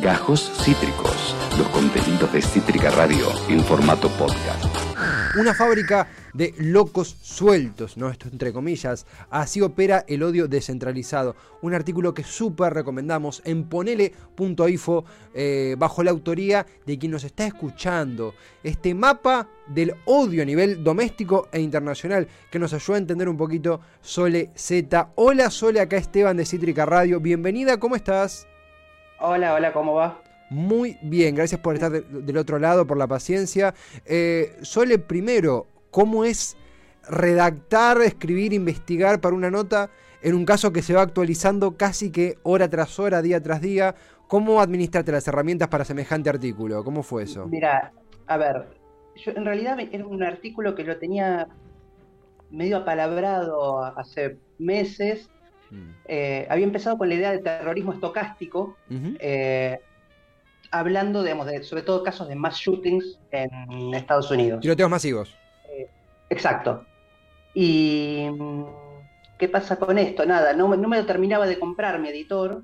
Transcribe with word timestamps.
Gajos 0.00 0.50
Cítricos, 0.64 1.36
los 1.58 1.68
contenidos 1.68 2.32
de 2.32 2.40
Cítrica 2.40 2.90
Radio 2.90 3.26
en 3.50 3.62
formato 3.62 4.08
podcast. 4.08 4.64
Una 5.38 5.52
fábrica 5.52 6.08
de 6.32 6.54
locos 6.56 7.16
sueltos, 7.20 7.98
¿no? 7.98 8.08
Esto 8.08 8.28
entre 8.32 8.50
comillas. 8.52 9.04
Así 9.28 9.60
opera 9.60 10.06
el 10.08 10.22
odio 10.22 10.48
descentralizado. 10.48 11.36
Un 11.60 11.74
artículo 11.74 12.14
que 12.14 12.24
súper 12.24 12.72
recomendamos 12.72 13.42
en 13.44 13.64
ponele.info 13.64 15.04
eh, 15.34 15.76
bajo 15.78 16.02
la 16.02 16.12
autoría 16.12 16.66
de 16.86 16.98
quien 16.98 17.12
nos 17.12 17.24
está 17.24 17.46
escuchando. 17.46 18.34
Este 18.62 18.94
mapa 18.94 19.48
del 19.68 19.94
odio 20.06 20.42
a 20.42 20.46
nivel 20.46 20.82
doméstico 20.82 21.48
e 21.52 21.60
internacional 21.60 22.26
que 22.50 22.58
nos 22.58 22.72
ayuda 22.72 22.96
a 22.96 23.00
entender 23.00 23.28
un 23.28 23.36
poquito 23.36 23.82
Sole 24.00 24.50
Z. 24.54 25.12
Hola 25.16 25.50
Sole, 25.50 25.80
acá 25.80 25.98
Esteban 25.98 26.38
de 26.38 26.46
Cítrica 26.46 26.86
Radio. 26.86 27.20
Bienvenida, 27.20 27.78
¿cómo 27.78 27.96
estás? 27.96 28.46
Hola, 29.22 29.52
hola, 29.52 29.70
¿cómo 29.74 29.92
va? 29.92 30.18
Muy 30.48 30.96
bien, 31.02 31.34
gracias 31.34 31.60
por 31.60 31.74
estar 31.74 31.92
del 31.92 32.36
otro 32.38 32.58
lado, 32.58 32.86
por 32.86 32.96
la 32.96 33.06
paciencia. 33.06 33.74
Eh, 34.06 34.56
Sole, 34.62 34.98
primero, 34.98 35.66
¿cómo 35.90 36.24
es 36.24 36.56
redactar, 37.06 38.00
escribir, 38.00 38.54
investigar 38.54 39.20
para 39.20 39.36
una 39.36 39.50
nota 39.50 39.90
en 40.22 40.34
un 40.34 40.46
caso 40.46 40.72
que 40.72 40.80
se 40.80 40.94
va 40.94 41.02
actualizando 41.02 41.76
casi 41.76 42.10
que 42.10 42.38
hora 42.44 42.70
tras 42.70 42.98
hora, 42.98 43.20
día 43.20 43.42
tras 43.42 43.60
día? 43.60 43.94
¿Cómo 44.26 44.62
administraste 44.62 45.12
las 45.12 45.28
herramientas 45.28 45.68
para 45.68 45.84
semejante 45.84 46.30
artículo? 46.30 46.82
¿Cómo 46.82 47.02
fue 47.02 47.24
eso? 47.24 47.46
Mira, 47.46 47.92
a 48.26 48.36
ver, 48.38 48.68
yo 49.16 49.32
en 49.32 49.44
realidad 49.44 49.78
era 49.80 50.06
un 50.06 50.22
artículo 50.22 50.74
que 50.74 50.84
lo 50.84 50.96
tenía 50.96 51.46
medio 52.50 52.78
apalabrado 52.78 53.84
hace 53.84 54.38
meses 54.58 55.28
Mm. 55.70 55.90
Eh, 56.06 56.46
había 56.50 56.64
empezado 56.64 56.98
con 56.98 57.08
la 57.08 57.14
idea 57.14 57.32
de 57.32 57.38
terrorismo 57.38 57.92
estocástico, 57.92 58.76
eh, 58.90 59.80
hablando, 60.70 61.22
digamos, 61.22 61.46
de, 61.46 61.62
sobre 61.62 61.82
todo 61.82 62.02
casos 62.02 62.28
de 62.28 62.34
mass 62.34 62.56
shootings 62.56 63.18
en 63.30 63.94
Estados 63.94 64.30
Unidos. 64.30 64.60
Tiroteos 64.60 64.90
masivos. 64.90 65.36
Eh, 65.68 65.88
exacto. 66.28 66.84
Y 67.54 68.26
mm, 68.30 68.64
¿qué 69.38 69.48
pasa 69.48 69.76
con 69.76 69.98
esto? 69.98 70.26
Nada, 70.26 70.52
no, 70.52 70.68
me 70.68 70.76
lo 70.76 71.06
terminaba 71.06 71.46
de 71.46 71.58
comprar 71.58 71.98
mi 71.98 72.08
editor, 72.08 72.62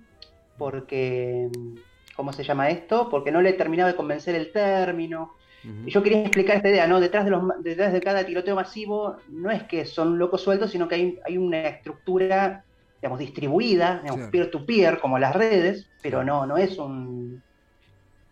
porque, 0.58 1.48
mm, 1.56 1.76
¿cómo 2.16 2.32
se 2.32 2.44
llama 2.44 2.70
esto? 2.70 3.08
Porque 3.08 3.30
no 3.30 3.40
le 3.40 3.52
terminaba 3.52 3.90
de 3.90 3.96
convencer 3.96 4.34
el 4.34 4.52
término. 4.52 5.32
Y 5.84 5.90
yo 5.90 6.00
quería 6.00 6.20
explicar 6.20 6.58
esta 6.58 6.68
idea, 6.68 6.86
¿no? 6.86 7.00
Detrás 7.00 7.24
de, 7.24 7.32
los, 7.32 7.42
detrás 7.58 7.92
de 7.92 8.00
cada 8.00 8.24
tiroteo 8.24 8.54
masivo 8.54 9.16
no 9.28 9.50
es 9.50 9.64
que 9.64 9.84
son 9.84 10.16
locos 10.16 10.42
sueltos, 10.42 10.70
sino 10.70 10.86
que 10.86 10.94
hay, 10.94 11.18
hay 11.24 11.38
una 11.38 11.62
estructura 11.62 12.65
digamos, 13.00 13.18
distribuida, 13.18 14.02
peer-to-peer, 14.30 14.98
como 14.98 15.18
las 15.18 15.34
redes, 15.34 15.86
pero 16.02 16.24
no, 16.24 16.46
no 16.46 16.56
es 16.56 16.78
un... 16.78 17.42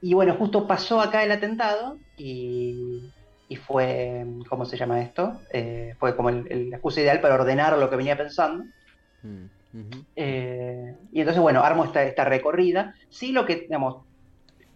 Y 0.00 0.12
bueno, 0.14 0.34
justo 0.34 0.66
pasó 0.66 1.00
acá 1.00 1.22
el 1.22 1.32
atentado 1.32 1.96
y, 2.16 3.10
y 3.48 3.56
fue, 3.56 4.24
¿cómo 4.48 4.64
se 4.64 4.76
llama 4.76 5.00
esto? 5.00 5.40
Eh, 5.50 5.94
fue 5.98 6.16
como 6.16 6.28
el, 6.28 6.70
la 6.70 6.76
excusa 6.76 7.00
ideal 7.00 7.20
para 7.20 7.34
ordenar 7.34 7.76
lo 7.78 7.88
que 7.88 7.96
venía 7.96 8.16
pensando. 8.16 8.64
Mm, 9.22 9.44
eh, 10.16 10.94
y 11.12 11.20
entonces, 11.20 11.42
bueno, 11.42 11.62
armo 11.62 11.84
esta, 11.84 12.02
esta 12.02 12.24
recorrida. 12.24 12.94
Sí, 13.08 13.32
lo 13.32 13.46
que, 13.46 13.60
digamos, 13.60 14.04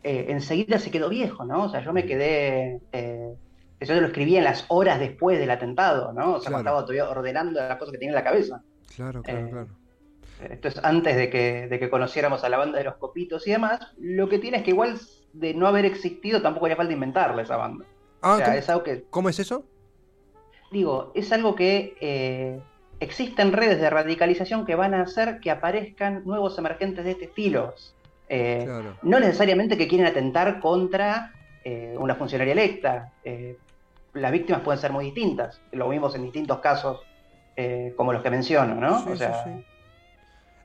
eh, 0.03 0.27
enseguida 0.29 0.79
se 0.79 0.91
quedó 0.91 1.09
viejo, 1.09 1.45
¿no? 1.45 1.65
O 1.65 1.69
sea, 1.69 1.83
yo 1.83 1.93
me 1.93 2.07
quedé... 2.07 2.81
eso 2.93 3.95
yo 3.95 4.01
lo 4.01 4.07
escribí 4.07 4.37
en 4.37 4.45
las 4.45 4.65
horas 4.69 4.99
después 4.99 5.39
del 5.39 5.51
atentado, 5.51 6.13
¿no? 6.13 6.35
O 6.35 6.41
sea, 6.41 6.57
estaba 6.57 6.83
todavía 6.83 7.09
ordenando 7.09 7.61
las 7.61 7.77
cosas 7.77 7.93
que 7.93 7.99
tenía 7.99 8.13
en 8.13 8.25
la 8.25 8.25
cabeza. 8.25 8.63
Claro, 8.95 9.23
claro, 9.23 9.51
claro 9.51 9.69
esto 10.51 10.69
es 10.69 10.79
antes 10.85 11.17
de 11.17 11.31
que, 11.31 11.67
de 11.69 11.79
que 11.79 11.91
conociéramos 11.91 12.45
a 12.45 12.49
la 12.49 12.59
banda 12.59 12.79
de 12.79 12.85
los 12.85 12.97
copitos 12.97 13.47
y 13.47 13.53
demás, 13.53 13.81
lo 13.99 14.29
que 14.29 14.39
tiene 14.39 14.59
es 14.59 14.63
que 14.63 14.71
igual 14.71 14.99
de 15.33 15.55
no 15.55 15.67
haber 15.67 15.85
existido 15.85 16.41
tampoco 16.41 16.67
haría 16.67 16.77
falta 16.77 16.93
inventarle 16.93 17.43
esa 17.43 17.57
banda. 17.57 17.85
Ah, 18.23 18.39
¿cómo, 18.45 18.85
es 18.87 19.03
¿cómo 19.11 19.29
es 19.29 19.39
eso? 19.39 19.65
Digo, 20.71 21.13
es 21.15 21.33
algo 21.33 21.55
que 21.55 21.97
eh, 22.01 22.61
existen 23.01 23.53
redes 23.53 23.81
de 23.81 23.91
radicalización 23.91 24.67
que 24.67 24.75
van 24.75 24.95
a 24.95 25.03
hacer 25.03 25.41
que 25.41 25.51
aparezcan 25.51 26.23
nuevos 26.25 26.59
emergentes 26.59 27.05
de 27.05 27.13
este 27.13 27.25
estilo. 27.27 27.75
Eh, 28.29 28.69
no 29.03 29.21
necesariamente 29.21 29.79
que 29.79 29.89
quieren 29.89 30.07
atentar 30.07 30.61
contra 30.61 31.33
eh, 31.65 31.95
una 31.99 32.15
funcionaria 32.15 32.53
electa. 32.53 33.13
las 34.15 34.33
víctimas 34.33 34.63
pueden 34.63 34.81
ser 34.81 34.93
muy 34.93 35.07
distintas. 35.07 35.61
Lo 35.73 35.89
vimos 35.89 36.15
en 36.15 36.25
distintos 36.25 36.59
casos 36.59 37.01
como 37.97 38.13
los 38.13 38.23
que 38.23 38.31
menciono, 38.31 38.75
¿no? 38.77 39.05
o 39.05 39.17
sea, 39.17 39.45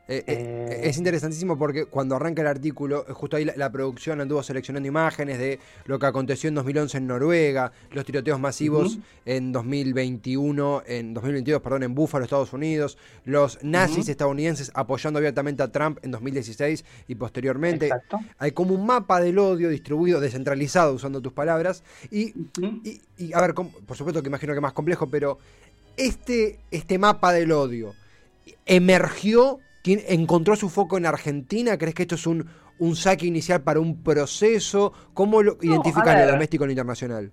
eh, 0.05 0.21
eh, 0.27 0.33
eh, 0.33 0.81
es 0.83 0.97
interesantísimo 0.97 1.57
porque 1.57 1.85
cuando 1.85 2.17
arranca 2.17 2.41
el 2.41 2.47
artículo, 2.49 3.05
justo 3.13 3.37
ahí 3.37 3.45
la, 3.45 3.71
producción 3.71 4.19
anduvo 4.19 4.43
seleccionando 4.43 4.85
imágenes 4.85 5.39
de 5.39 5.59
lo 5.85 5.97
que 5.97 6.05
aconteció 6.05 6.49
en 6.49 6.55
2011 6.55 6.97
en 6.97 7.07
Noruega, 7.07 7.71
los 7.91 8.03
tiroteos 8.03 8.37
masivos 8.37 8.99
en 9.25 9.53
2021, 9.53 10.83
en 10.85 11.13
2022, 11.13 11.61
perdón, 11.61 11.83
en 11.83 11.95
Búfalo, 11.95 12.25
Estados 12.25 12.51
Unidos, 12.51 12.97
los 13.23 13.63
nazis 13.63 14.09
estadounidenses 14.09 14.71
apoyando 14.73 15.19
abiertamente 15.19 15.63
a 15.63 15.71
Trump 15.71 15.99
en 16.01 16.11
2016 16.11 16.83
y 17.07 17.15
posteriormente. 17.15 17.89
Hay 18.39 18.51
como 18.51 18.75
un 18.75 18.85
mapa 18.85 19.21
del 19.21 19.39
odio 19.39 19.69
distribuido, 19.69 20.19
descentralizado, 20.19 20.93
usando 20.93 21.21
tus 21.21 21.31
palabras. 21.31 21.81
Y, 22.11 22.33
y, 23.17 23.33
a 23.33 23.39
ver, 23.39 23.53
por 23.53 23.95
supuesto 23.95 24.21
que 24.21 24.27
imagino 24.27 24.51
que 24.51 24.57
es 24.57 24.61
más 24.61 24.73
complejo, 24.73 25.07
pero 25.07 25.39
este, 25.97 26.59
este 26.71 26.97
mapa 26.97 27.31
del 27.33 27.51
odio 27.51 27.93
emergió 28.65 29.59
encontró 29.85 30.55
su 30.55 30.69
foco 30.69 30.97
en 30.97 31.05
Argentina? 31.05 31.77
¿Crees 31.77 31.95
que 31.95 32.03
esto 32.03 32.15
es 32.15 32.27
un, 32.27 32.47
un 32.79 32.95
saque 32.95 33.25
inicial 33.25 33.61
para 33.63 33.79
un 33.79 34.01
proceso? 34.03 34.93
¿Cómo 35.13 35.41
lo 35.41 35.57
identifican 35.61 36.19
el 36.19 36.29
doméstico 36.29 36.63
en 36.63 36.69
lo 36.69 36.71
internacional? 36.71 37.31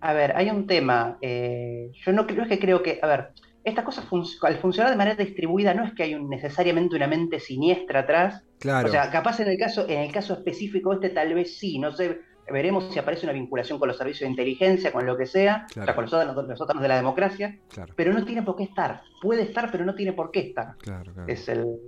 A 0.00 0.12
ver, 0.12 0.34
hay 0.36 0.50
un 0.50 0.66
tema. 0.66 1.18
Eh, 1.20 1.92
yo 2.04 2.12
no 2.12 2.26
creo 2.26 2.46
que 2.46 2.58
creo 2.58 2.82
que. 2.82 2.98
A 3.02 3.06
ver, 3.06 3.32
estas 3.64 3.84
cosas 3.84 4.06
al 4.42 4.58
funcionar 4.58 4.90
de 4.90 4.96
manera 4.96 5.16
distribuida 5.16 5.74
no 5.74 5.84
es 5.84 5.92
que 5.92 6.04
hay 6.04 6.14
un, 6.14 6.30
necesariamente 6.30 6.96
una 6.96 7.06
mente 7.06 7.38
siniestra 7.38 8.00
atrás. 8.00 8.42
Claro. 8.58 8.88
O 8.88 8.90
sea, 8.90 9.10
capaz 9.10 9.40
en 9.40 9.48
el 9.48 9.58
caso, 9.58 9.86
en 9.88 10.00
el 10.00 10.12
caso 10.12 10.34
específico 10.34 10.92
este 10.94 11.10
tal 11.10 11.34
vez 11.34 11.58
sí, 11.58 11.78
no 11.78 11.92
sé, 11.92 12.20
veremos 12.50 12.92
si 12.92 12.98
aparece 12.98 13.26
una 13.26 13.32
vinculación 13.32 13.78
con 13.78 13.88
los 13.88 13.96
servicios 13.96 14.26
de 14.26 14.30
inteligencia, 14.30 14.92
con 14.92 15.06
lo 15.06 15.16
que 15.16 15.26
sea, 15.26 15.66
o 15.70 15.84
sea, 15.84 15.94
con 15.94 16.04
los 16.04 16.12
órganos, 16.12 16.82
de 16.82 16.88
la 16.88 16.96
democracia, 16.96 17.58
pero 17.96 18.12
no 18.12 18.24
tiene 18.24 18.42
por 18.42 18.56
qué 18.56 18.64
estar. 18.64 19.02
Puede 19.20 19.42
estar, 19.42 19.70
pero 19.70 19.84
no 19.84 19.94
tiene 19.94 20.12
por 20.12 20.30
qué 20.30 20.40
estar. 20.40 20.74
Es 21.26 21.48
el. 21.48 21.78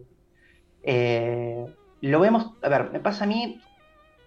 Eh, 0.82 1.66
lo 2.00 2.20
vemos. 2.20 2.52
A 2.62 2.68
ver, 2.68 2.90
me 2.90 3.00
pasa 3.00 3.24
a 3.24 3.26
mí. 3.26 3.60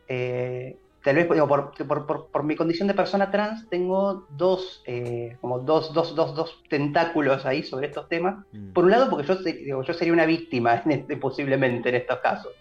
Eh, 0.07 0.77
tal 1.03 1.15
vez 1.15 1.29
digo, 1.29 1.47
por, 1.47 2.29
por, 2.31 2.43
mi 2.43 2.55
condición 2.55 2.87
de 2.87 2.95
persona 2.95 3.29
trans, 3.29 3.69
tengo 3.69 4.25
dos, 4.31 4.81
eh, 4.87 5.37
como 5.39 5.59
dos, 5.59 5.93
dos, 5.93 6.15
dos, 6.15 6.35
dos 6.35 6.63
tentáculos 6.67 7.45
ahí 7.45 7.61
sobre 7.61 7.87
estos 7.87 8.09
temas. 8.09 8.43
Mm. 8.51 8.73
Por 8.73 8.85
un 8.85 8.91
lado, 8.91 9.09
porque 9.09 9.27
yo, 9.27 9.83
yo 9.83 9.93
sería 9.93 10.13
una 10.13 10.25
víctima 10.25 10.73
este, 10.89 11.17
posiblemente 11.17 11.89
en 11.89 11.95
estos 11.95 12.19
casos. 12.19 12.53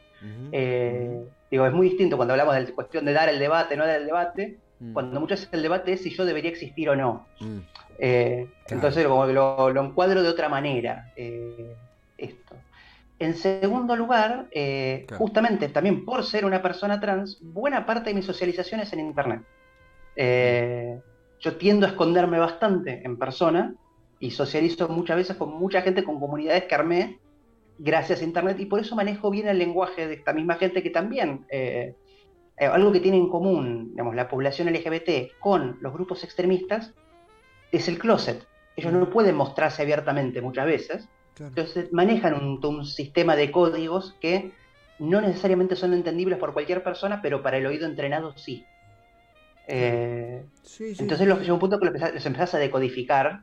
Digo, 1.55 1.67
es 1.67 1.73
muy 1.73 1.89
distinto 1.91 2.17
cuando 2.17 2.35
hablamos 2.35 2.57
de 2.57 2.63
la 2.63 2.71
cuestión 2.73 3.05
de 3.05 3.13
dar 3.13 3.29
el 3.29 3.39
debate, 3.39 3.77
no 3.77 3.87
dar 3.87 4.01
el 4.01 4.07
debate, 4.07 4.59
mm. 4.81 4.93
cuando 4.93 5.21
muchas 5.21 5.39
veces 5.39 5.55
el 5.55 5.63
debate 5.63 5.93
es 5.93 6.03
si 6.03 6.11
yo 6.11 6.25
debería 6.25 6.51
existir 6.51 6.89
o 6.91 6.97
no. 6.97 7.27
Mm. 7.39 7.59
Eh, 8.01 8.49
entonces 8.67 9.07
como 9.07 9.25
lo, 9.27 9.71
lo, 9.71 9.85
encuadro 9.85 10.25
de 10.25 10.29
otra 10.29 10.49
manera. 10.49 11.13
Eh, 11.15 11.77
esto. 12.19 12.57
En 13.21 13.37
segundo 13.37 13.95
lugar, 13.95 14.47
eh, 14.51 15.07
justamente 15.17 15.69
también 15.69 16.05
por 16.05 16.25
ser 16.25 16.45
una 16.45 16.61
persona 16.61 16.99
trans, 16.99 17.39
buena 17.41 17.87
parte 17.87 18.11
de 18.11 18.15
mi 18.15 18.23
socialización 18.23 18.81
es 18.81 18.93
en 18.93 18.99
Internet. 18.99 19.43
yo 21.39 21.57
tiendo 21.57 21.87
a 21.87 21.91
esconderme 21.91 22.41
bastante 22.41 23.01
en 23.05 23.17
persona 23.17 23.75
y 24.19 24.33
socializo 24.33 24.89
muchas 24.89 25.17
veces 25.19 25.37
con 25.37 25.51
mucha 25.51 25.83
gente, 25.83 26.03
con 26.03 26.19
comunidades 26.19 26.65
que 26.65 26.75
armé 26.75 27.21
gracias 27.79 28.21
a 28.21 28.25
Internet 28.25 28.59
y 28.61 28.67
por 28.67 28.81
eso 28.81 28.95
manejo 28.95 29.31
bien 29.31 29.49
el 29.49 29.59
lenguaje 29.59 30.07
de 30.07 30.15
esta 30.15 30.33
misma 30.33 30.57
gente 30.57 30.83
que 30.83 30.91
también, 30.91 31.47
eh, 31.49 31.95
eh, 32.57 32.67
algo 32.67 32.93
que 32.93 33.01
tiene 33.01 33.17
en 33.17 33.29
común, 33.29 33.91
digamos, 33.91 34.15
la 34.15 34.29
población 34.29 34.73
LGBT 34.73 35.39
con 35.41 35.79
los 35.81 35.93
grupos 35.93 36.25
extremistas, 36.25 36.93
es 37.73 37.89
el 37.89 37.99
closet. 37.99 38.47
Ellos 38.77 38.93
no 38.93 39.11
pueden 39.11 39.37
mostrarse 39.37 39.83
abiertamente 39.83 40.41
muchas 40.41 40.67
veces, 40.67 41.09
entonces 41.39 41.93
manejan 41.93 42.35
un, 42.35 42.85
sistema 42.85 43.35
de 43.35 43.51
códigos 43.51 44.15
que 44.21 44.53
no 45.01 45.21
necesariamente 45.21 45.75
son 45.75 45.93
entendibles 45.93 46.39
por 46.39 46.53
cualquier 46.53 46.85
persona, 46.85 47.21
pero 47.21 47.43
para 47.43 47.57
el 47.57 47.67
oído 47.67 47.87
entrenado 47.87 48.37
sí. 48.37 48.65
Eh, 49.67 50.45
entonces 50.99 51.27
llega 51.27 51.55
un 51.55 51.59
punto 51.59 51.81
que 51.81 51.87
los 51.87 52.27
empezás 52.27 52.55
a 52.55 52.59
decodificar 52.59 53.43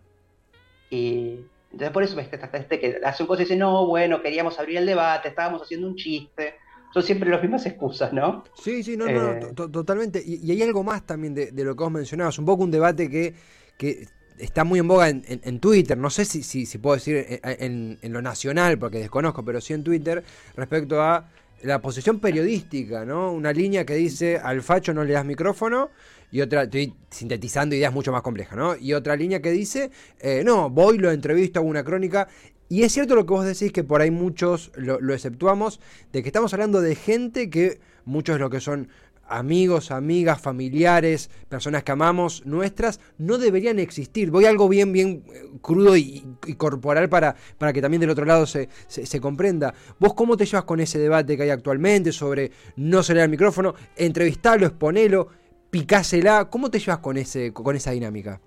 y 0.89 1.39
entonces 1.71 1.91
por 1.91 2.03
eso 2.03 2.19
este 2.19 2.79
que 2.79 2.99
hace 3.03 3.23
un 3.23 3.27
cosa 3.27 3.41
y 3.41 3.45
dice, 3.45 3.55
no, 3.55 3.87
bueno, 3.87 4.21
queríamos 4.21 4.59
abrir 4.59 4.77
el 4.77 4.85
debate, 4.85 5.29
estábamos 5.29 5.61
haciendo 5.61 5.87
un 5.87 5.95
chiste. 5.95 6.55
Son 6.93 7.01
siempre 7.01 7.29
las 7.29 7.41
mismas 7.41 7.65
excusas, 7.65 8.11
¿no? 8.11 8.43
Sí, 8.61 8.83
sí, 8.83 8.97
no, 8.97 9.05
no, 9.05 9.31
eh, 9.31 9.53
totalmente. 9.55 10.21
Y, 10.25 10.51
hay 10.51 10.61
algo 10.61 10.83
más 10.83 11.05
también 11.05 11.33
de, 11.33 11.51
lo 11.63 11.73
que 11.75 11.83
vos 11.83 11.91
mencionabas, 11.91 12.37
un 12.37 12.45
poco 12.45 12.63
un 12.63 12.71
debate 12.71 13.09
que, 13.09 13.33
que 13.77 14.05
está 14.37 14.65
muy 14.65 14.79
en 14.79 14.89
boga 14.89 15.07
en, 15.07 15.59
Twitter, 15.59 15.97
no 15.97 16.09
sé 16.09 16.25
si, 16.25 16.43
si, 16.43 16.77
puedo 16.79 16.95
decir 16.95 17.39
en, 17.43 17.97
lo 18.03 18.21
nacional, 18.21 18.77
porque 18.77 18.99
desconozco, 18.99 19.45
pero 19.45 19.61
sí 19.61 19.73
en 19.73 19.85
Twitter, 19.85 20.21
respecto 20.57 21.01
a 21.01 21.29
la 21.63 21.79
posición 21.79 22.19
periodística, 22.19 23.05
¿no? 23.05 23.31
Una 23.31 23.53
línea 23.53 23.85
que 23.85 23.93
dice 23.93 24.37
al 24.37 24.61
facho 24.61 24.93
no 24.93 25.05
le 25.05 25.13
das 25.13 25.23
micrófono 25.23 25.91
y 26.31 26.41
otra, 26.41 26.63
estoy 26.63 26.93
sintetizando 27.09 27.75
ideas 27.75 27.93
mucho 27.93 28.11
más 28.11 28.21
complejas, 28.21 28.57
¿no? 28.57 28.75
Y 28.77 28.93
otra 28.93 29.15
línea 29.15 29.41
que 29.41 29.51
dice, 29.51 29.91
eh, 30.19 30.43
no, 30.45 30.69
voy, 30.69 30.97
lo 30.97 31.11
entrevisto, 31.11 31.59
hago 31.59 31.67
una 31.67 31.83
crónica. 31.83 32.27
Y 32.69 32.83
es 32.83 32.93
cierto 32.93 33.15
lo 33.15 33.25
que 33.25 33.33
vos 33.33 33.45
decís, 33.45 33.73
que 33.73 33.83
por 33.83 34.01
ahí 34.01 34.11
muchos 34.11 34.71
lo, 34.75 35.13
exceptuamos, 35.13 35.81
de 36.13 36.23
que 36.23 36.29
estamos 36.29 36.53
hablando 36.53 36.79
de 36.79 36.95
gente 36.95 37.49
que 37.49 37.81
muchos 38.05 38.35
de 38.35 38.39
lo 38.39 38.49
que 38.49 38.61
son 38.61 38.87
amigos, 39.27 39.91
amigas, 39.91 40.41
familiares, 40.41 41.29
personas 41.49 41.83
que 41.83 41.91
amamos 41.91 42.45
nuestras, 42.45 43.01
no 43.17 43.37
deberían 43.37 43.77
existir. 43.79 44.31
Voy 44.31 44.45
a 44.45 44.49
algo 44.49 44.69
bien, 44.69 44.93
bien 44.93 45.23
eh, 45.33 45.49
crudo 45.61 45.97
y, 45.97 46.25
corporal 46.57 47.09
para, 47.09 47.35
para 47.57 47.73
que 47.73 47.81
también 47.81 47.99
del 47.99 48.09
otro 48.09 48.25
lado 48.25 48.45
se, 48.45 48.69
se, 48.87 49.19
comprenda. 49.19 49.73
¿Vos 49.99 50.13
cómo 50.13 50.37
te 50.37 50.45
llevas 50.45 50.63
con 50.63 50.79
ese 50.79 50.97
debate 50.97 51.35
que 51.35 51.43
hay 51.43 51.49
actualmente 51.49 52.13
sobre 52.13 52.51
no 52.77 53.03
salir 53.03 53.21
al 53.21 53.29
micrófono, 53.29 53.73
entrevistarlo, 53.97 54.67
exponelo, 54.67 55.40
picásela? 55.71 56.45
¿Cómo 56.49 56.69
te 56.69 56.79
llevas 56.79 56.99
con, 56.99 57.17
ese, 57.17 57.53
con 57.53 57.75
esa 57.75 57.91
dinámica? 57.91 58.39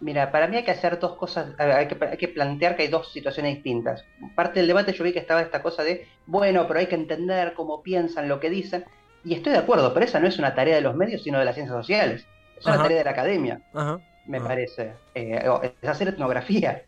Mira, 0.00 0.30
para 0.30 0.46
mí 0.46 0.56
hay 0.56 0.64
que 0.64 0.70
hacer 0.70 0.98
dos 0.98 1.16
cosas, 1.16 1.48
hay 1.58 1.86
que, 1.86 1.96
hay 2.04 2.16
que, 2.16 2.28
plantear 2.28 2.74
que 2.74 2.84
hay 2.84 2.88
dos 2.88 3.12
situaciones 3.12 3.56
distintas. 3.56 4.04
Parte 4.34 4.60
del 4.60 4.66
debate 4.66 4.92
yo 4.92 5.04
vi 5.04 5.12
que 5.12 5.18
estaba 5.18 5.42
esta 5.42 5.62
cosa 5.62 5.82
de, 5.82 6.06
bueno, 6.26 6.66
pero 6.66 6.80
hay 6.80 6.86
que 6.86 6.94
entender 6.94 7.52
cómo 7.54 7.82
piensan, 7.82 8.28
lo 8.28 8.40
que 8.40 8.48
dicen. 8.48 8.84
Y 9.24 9.34
estoy 9.34 9.52
de 9.52 9.58
acuerdo, 9.58 9.92
pero 9.92 10.06
esa 10.06 10.18
no 10.18 10.26
es 10.26 10.38
una 10.38 10.54
tarea 10.54 10.76
de 10.76 10.80
los 10.80 10.96
medios, 10.96 11.22
sino 11.22 11.38
de 11.38 11.44
las 11.44 11.54
ciencias 11.54 11.76
sociales. 11.76 12.26
Es 12.58 12.64
una 12.64 12.78
tarea 12.78 12.98
de 12.98 13.04
la 13.04 13.10
academia, 13.10 13.60
me 14.26 14.40
parece. 14.40 14.94
Eh, 15.14 15.42
es 15.82 15.88
hacer 15.88 16.08
etnografía. 16.08 16.82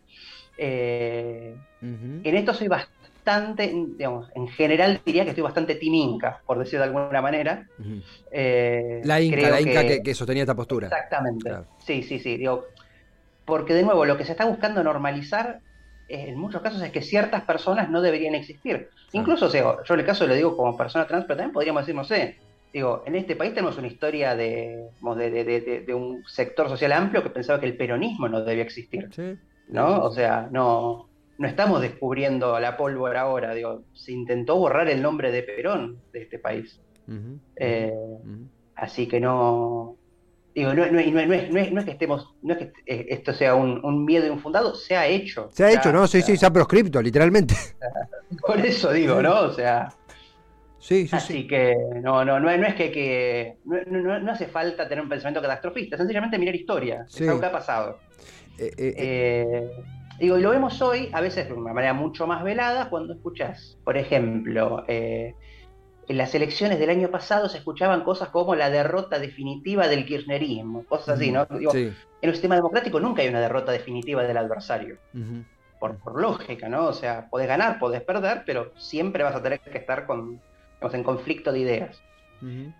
Eh, 0.57 1.55
en 1.81 2.35
esto 2.35 2.53
soy 2.53 2.67
bastante, 2.67 3.02
digamos, 3.25 4.29
en 4.35 4.47
general 4.49 5.01
diría 5.05 5.23
que 5.23 5.29
estoy 5.29 5.43
bastante 5.43 5.75
timinca, 5.75 6.41
por 6.45 6.59
decir 6.59 6.79
de 6.79 6.85
alguna 6.85 7.21
manera. 7.21 7.67
Eh, 8.31 9.01
la 9.03 9.21
Inca, 9.21 9.49
la 9.49 9.61
Inca 9.61 9.83
que, 10.01 10.13
sostenía 10.13 10.43
esta 10.43 10.55
postura. 10.55 10.87
Exactamente. 10.87 11.51
Sí, 11.79 12.03
sí, 12.03 12.19
sí. 12.19 12.37
Digo, 12.37 12.65
porque 13.45 13.73
de 13.73 13.83
nuevo, 13.83 14.05
lo 14.05 14.17
que 14.17 14.25
se 14.25 14.31
está 14.31 14.45
buscando 14.45 14.83
normalizar 14.83 15.59
en 16.07 16.37
muchos 16.37 16.61
casos 16.61 16.81
es 16.81 16.91
que 16.91 17.01
ciertas 17.01 17.43
personas 17.43 17.89
no 17.89 18.01
deberían 18.01 18.35
existir. 18.35 18.89
Incluso, 19.13 19.47
o 19.47 19.49
sea, 19.49 19.77
yo 19.83 19.93
en 19.93 19.99
el 19.99 20.05
caso 20.05 20.27
lo 20.27 20.35
digo 20.35 20.55
como 20.55 20.77
persona 20.77 21.07
trans, 21.07 21.25
pero 21.25 21.37
también 21.37 21.53
podríamos 21.53 21.83
decir, 21.83 21.95
no 21.95 22.03
sé, 22.03 22.37
digo, 22.73 23.03
en 23.05 23.15
este 23.15 23.35
país 23.35 23.53
tenemos 23.53 23.77
una 23.77 23.87
historia 23.87 24.35
de, 24.35 24.89
de, 25.01 25.93
un 25.93 26.23
sector 26.27 26.67
social 26.69 26.91
amplio 26.91 27.23
que 27.23 27.29
pensaba 27.29 27.59
que 27.59 27.67
el 27.67 27.77
peronismo 27.77 28.27
no 28.27 28.41
debía 28.41 28.63
existir. 28.63 29.09
¿No? 29.69 30.03
O 30.03 30.11
sea, 30.11 30.49
no, 30.51 31.07
no 31.37 31.47
estamos 31.47 31.81
descubriendo 31.81 32.59
la 32.59 32.77
pólvora 32.77 33.21
ahora, 33.21 33.53
digo, 33.53 33.83
se 33.93 34.11
intentó 34.11 34.57
borrar 34.57 34.89
el 34.89 35.01
nombre 35.01 35.31
de 35.31 35.43
Perón 35.43 35.99
de 36.11 36.21
este 36.21 36.39
país. 36.39 36.79
Eh, 37.57 37.93
así 38.75 39.07
que 39.07 39.19
no, 39.19 39.97
Digo, 40.55 40.71
no, 40.73 40.85
no, 40.85 40.99
es, 40.99 41.85
que 41.85 41.91
estemos, 41.91 42.35
no 42.43 42.53
es 42.53 42.59
que 42.59 42.73
eh, 42.85 43.07
esto 43.09 43.33
sea 43.33 43.55
un, 43.55 44.05
miedo 44.05 44.27
infundado, 44.27 44.75
se 44.75 44.95
ha 44.95 45.07
hecho. 45.07 45.49
Se 45.51 45.63
ha 45.63 45.71
hecho, 45.71 45.91
¿no? 45.91 46.05
Sí, 46.05 46.21
sí, 46.21 46.37
se 46.37 46.45
ha 46.45 46.53
proscripto, 46.53 47.01
literalmente. 47.01 47.55
Por 48.45 48.59
eso 48.59 48.91
digo, 48.91 49.21
¿no? 49.21 49.41
O 49.41 49.51
sea. 49.51 49.91
Sí, 50.77 51.07
sí, 51.07 51.15
así 51.15 51.47
que 51.47 51.73
no, 52.01 52.25
no, 52.25 52.41
no, 52.41 52.49
es 52.49 52.75
que, 52.75 52.91
que 52.91 53.57
no, 53.65 54.31
hace 54.31 54.47
falta 54.47 54.87
tener 54.87 55.01
un 55.01 55.09
pensamiento 55.09 55.41
catastrofista, 55.41 55.95
sencillamente 55.95 56.37
mirar 56.37 56.55
historia, 56.55 57.05
es 57.07 57.21
algo 57.21 57.39
que 57.39 57.45
ha 57.45 57.51
pasado. 57.51 57.99
Eh, 58.59 58.71
eh, 58.77 59.71
digo, 60.19 60.37
y 60.37 60.41
lo 60.41 60.49
vemos 60.51 60.81
hoy, 60.81 61.09
a 61.13 61.21
veces 61.21 61.47
de 61.47 61.53
una 61.53 61.73
manera 61.73 61.93
mucho 61.93 62.27
más 62.27 62.43
velada, 62.43 62.89
cuando 62.89 63.13
escuchas, 63.13 63.77
por 63.83 63.97
ejemplo, 63.97 64.85
en 66.07 66.17
las 66.17 66.35
elecciones 66.35 66.79
del 66.79 66.89
año 66.89 67.09
pasado 67.09 67.49
se 67.49 67.57
escuchaban 67.57 68.03
cosas 68.03 68.29
como 68.29 68.55
la 68.55 68.69
derrota 68.69 69.19
definitiva 69.19 69.87
del 69.87 70.05
kirchnerismo, 70.05 70.83
cosas 70.85 71.17
así, 71.17 71.31
¿no? 71.31 71.47
En 71.49 71.93
el 72.21 72.31
sistema 72.31 72.55
democrático 72.55 72.99
nunca 72.99 73.21
hay 73.21 73.29
una 73.29 73.41
derrota 73.41 73.71
definitiva 73.71 74.23
del 74.23 74.37
adversario. 74.37 74.97
por, 75.79 76.19
lógica, 76.19 76.69
¿no? 76.69 76.85
O 76.85 76.93
sea, 76.93 77.27
podés 77.29 77.47
ganar, 77.47 77.77
podés 77.79 78.01
perder, 78.01 78.43
pero 78.45 78.71
siempre 78.77 79.23
vas 79.23 79.35
a 79.35 79.43
tener 79.43 79.59
que 79.59 79.77
estar 79.77 80.05
con, 80.05 80.39
en 80.81 81.03
conflicto 81.03 81.51
de 81.51 81.59
ideas. 81.59 82.01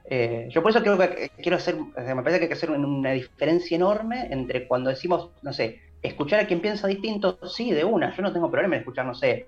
Eh, 0.10 0.50
yo 0.52 0.62
por 0.62 0.72
eso 0.72 0.82
creo 0.82 0.98
que 0.98 1.32
quiero 1.42 1.56
hacer, 1.56 1.76
me 1.76 2.22
parece 2.22 2.38
que 2.38 2.44
hay 2.44 2.48
que 2.50 2.54
hacer 2.54 2.72
una 2.72 3.12
diferencia 3.12 3.76
enorme 3.76 4.28
entre 4.30 4.68
cuando 4.68 4.90
decimos, 4.90 5.30
no 5.42 5.54
sé, 5.54 5.80
escuchar 6.04 6.42
a 6.42 6.48
quien 6.48 6.60
piensa 6.60 6.88
distinto, 6.88 7.40
sí, 7.48 7.72
de 7.72 7.84
una, 7.84 8.16
yo 8.16 8.22
no 8.22 8.32
tengo 8.32 8.52
problema 8.52 8.76
en 8.76 8.82
escuchar, 8.82 9.06
no 9.06 9.16
sé, 9.16 9.48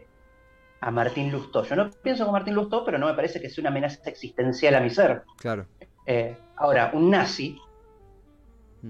a 0.79 0.91
Martín 0.91 1.31
Lustó. 1.31 1.63
Yo 1.63 1.75
no 1.75 1.89
pienso 1.89 2.23
con 2.23 2.33
Martín 2.33 2.55
Lustó, 2.55 2.85
pero 2.85 2.97
no 2.97 3.07
me 3.07 3.13
parece 3.13 3.41
que 3.41 3.49
sea 3.49 3.61
una 3.61 3.69
amenaza 3.69 4.09
existencial 4.09 4.75
a 4.75 4.79
mi 4.79 4.89
ser. 4.89 5.23
Claro. 5.37 5.67
Eh, 6.05 6.35
ahora, 6.55 6.91
un 6.93 7.09
nazi 7.09 7.59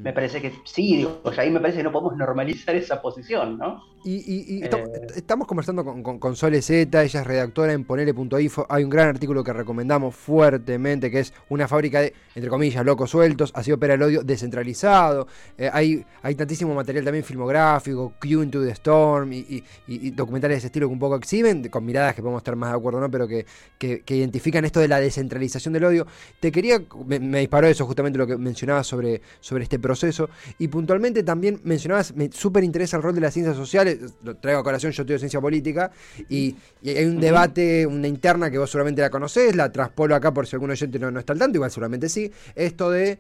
me 0.03 0.12
parece 0.13 0.42
que 0.42 0.51
sí, 0.65 0.97
digo, 0.97 1.21
ahí 1.38 1.50
me 1.50 1.59
parece 1.59 1.77
que 1.77 1.83
no 1.83 1.92
podemos 1.92 2.18
normalizar 2.18 2.75
esa 2.75 3.01
posición, 3.01 3.57
¿no? 3.57 3.95
Y, 4.07 4.63
eh, 4.63 4.69
estamos 5.15 5.47
conversando 5.47 5.83
con, 5.83 6.19
con, 6.19 6.36
Sole 6.36 6.62
Z, 6.62 7.03
ella 7.03 7.21
es 7.21 7.25
redactora 7.25 7.74
en 7.74 7.86
ponele.info. 7.86 8.68
Hay 8.69 8.83
un 8.83 8.89
gran 8.92 9.07
artículo 9.07 9.44
que 9.44 9.51
recomendamos 9.51 10.15
fuertemente, 10.15 11.09
que 11.09 11.21
es 11.21 11.33
una 11.50 11.68
fábrica 11.68 12.01
de, 12.01 12.13
entre 12.36 12.51
comillas, 12.51 12.86
locos 12.86 13.09
sueltos, 13.09 13.51
así 13.56 13.71
opera 13.71 13.95
el 13.95 14.03
odio 14.03 14.21
descentralizado. 14.21 15.27
Eh, 15.57 15.71
hay, 15.74 16.06
hay 16.21 16.36
tantísimo 16.36 16.75
material 16.75 17.03
también 17.03 17.24
filmográfico, 17.24 18.13
Q 18.21 18.44
into 18.44 18.63
the 18.63 18.69
Storm 18.74 19.33
y, 19.33 19.63
documentales 20.12 20.56
de 20.56 20.57
ese 20.59 20.68
estilo 20.68 20.88
que 20.88 20.94
un 20.94 21.00
poco 21.00 21.15
exhiben, 21.15 21.68
con 21.69 21.83
miradas 21.83 22.13
que 22.13 22.21
podemos 22.21 22.42
estar 22.42 22.56
más 22.56 22.69
de 22.69 22.77
acuerdo, 22.77 23.00
¿no? 23.00 23.09
Pero 23.09 23.27
que, 23.27 23.47
que, 23.80 24.15
identifican 24.15 24.65
esto 24.65 24.80
de 24.80 24.88
la 24.88 25.00
descentralización 25.00 25.74
del 25.74 25.83
odio. 25.83 26.06
Te 26.39 26.51
quería, 26.51 26.80
me, 27.07 27.19
me 27.19 27.39
disparó 27.39 27.65
eso 27.65 27.88
justamente 27.88 28.19
lo 28.19 28.27
que 28.27 28.38
mencionabas 28.38 28.86
sobre, 28.86 29.24
sobre 29.39 29.63
este 29.63 29.80
proceso. 29.86 30.30
Y 30.58 30.68
puntualmente 30.68 31.22
también 31.22 31.62
mencionabas, 31.64 32.16
me 32.16 32.32
súper 32.32 32.64
interesa 32.64 32.98
el 32.98 33.04
rol 33.04 33.14
de 33.14 33.22
las 33.22 33.34
ciencias 33.34 33.56
sociales, 33.56 34.00
lo 34.24 34.36
traigo 34.38 34.62
a 34.62 34.64
colación, 34.64 34.92
yo 34.92 35.04
estudio 35.04 35.20
ciencia 35.20 35.40
política, 35.40 35.92
y, 36.28 36.56
hay 36.84 37.06
un 37.06 37.20
debate, 37.20 37.86
una 37.86 38.08
interna 38.08 38.50
que 38.50 38.58
vos 38.58 38.70
seguramente 38.70 39.02
la 39.02 39.10
conocés, 39.10 39.56
la 39.56 39.72
traspolo 39.72 40.16
acá 40.16 40.34
por 40.34 40.48
si 40.48 40.56
algún 40.56 40.72
oyente 40.72 40.98
no, 40.98 41.12
no 41.12 41.20
está 41.20 41.34
al 41.34 41.40
tanto, 41.40 41.58
igual 41.58 41.70
seguramente 41.70 42.10
sí, 42.10 42.32
esto 42.56 42.90
de 42.90 43.20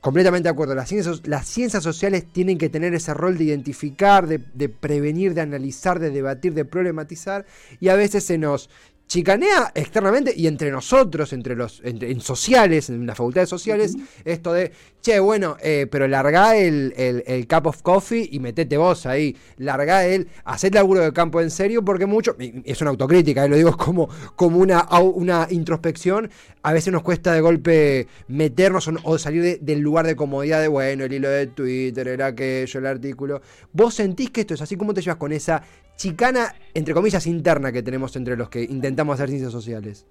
completamente 0.00 0.48
de 0.48 0.52
acuerdo. 0.52 0.74
Las 0.74 0.88
ciencias, 0.88 1.26
las 1.26 1.46
ciencias 1.46 1.82
sociales 1.82 2.24
tienen 2.32 2.58
que 2.58 2.68
tener 2.68 2.94
ese 2.94 3.14
rol 3.14 3.36
de 3.36 3.44
identificar, 3.44 4.26
de, 4.26 4.40
de, 4.54 4.68
prevenir, 4.68 5.34
de 5.34 5.42
analizar, 5.42 5.98
de 5.98 6.10
debatir, 6.10 6.54
de 6.54 6.64
problematizar. 6.64 7.44
Y 7.80 7.88
a 7.88 7.96
veces 7.96 8.24
se 8.24 8.38
nos 8.38 8.70
chicanea 9.10 9.72
externamente 9.74 10.32
y 10.36 10.46
entre 10.46 10.70
nosotros, 10.70 11.32
entre 11.32 11.56
los 11.56 11.82
en 11.82 12.20
sociales, 12.20 12.90
en 12.90 13.08
las 13.08 13.16
facultades 13.16 13.48
sociales, 13.48 13.96
esto 14.24 14.52
de, 14.52 14.70
che, 15.00 15.18
bueno, 15.18 15.56
eh, 15.60 15.88
pero 15.90 16.06
largá 16.06 16.56
el, 16.56 16.94
el, 16.96 17.48
cup 17.48 17.66
of 17.66 17.82
coffee 17.82 18.28
y 18.30 18.38
metete 18.38 18.76
vos 18.76 19.06
ahí, 19.06 19.36
largá 19.56 20.06
el, 20.06 20.28
haced 20.44 20.72
laburo 20.72 21.00
de 21.00 21.12
campo 21.12 21.40
en 21.40 21.50
serio, 21.50 21.84
porque 21.84 22.06
mucho, 22.06 22.36
es 22.38 22.80
una 22.82 22.90
autocrítica, 22.90 23.44
eh, 23.44 23.48
lo 23.48 23.56
digo 23.56 23.76
como, 23.76 24.08
como 24.36 24.58
una, 24.58 24.86
una 25.00 25.48
introspección, 25.50 26.30
a 26.62 26.72
veces 26.72 26.92
nos 26.92 27.02
cuesta 27.02 27.32
de 27.32 27.40
golpe 27.40 28.06
meternos 28.28 28.88
o, 29.02 29.18
salir 29.18 29.58
del 29.60 29.80
lugar 29.80 30.06
de 30.06 30.14
comodidad 30.14 30.60
de, 30.60 30.68
bueno, 30.68 31.02
el 31.02 31.12
hilo 31.12 31.28
de 31.28 31.48
Twitter, 31.48 32.06
era 32.06 32.26
aquello, 32.26 32.78
el 32.78 32.86
artículo. 32.86 33.42
¿Vos 33.72 33.94
sentís 33.94 34.30
que 34.30 34.42
esto 34.42 34.54
es 34.54 34.62
así? 34.62 34.76
¿Cómo 34.76 34.94
te 34.94 35.02
llevas 35.02 35.18
con 35.18 35.32
esa 35.32 35.64
chicana, 36.00 36.54
entre 36.72 36.94
comillas, 36.94 37.26
interna 37.26 37.72
que 37.72 37.82
tenemos 37.82 38.16
entre 38.16 38.34
los 38.34 38.48
que 38.48 38.62
intentamos 38.62 39.14
hacer 39.14 39.28
ciencias 39.28 39.52
sociales? 39.52 40.06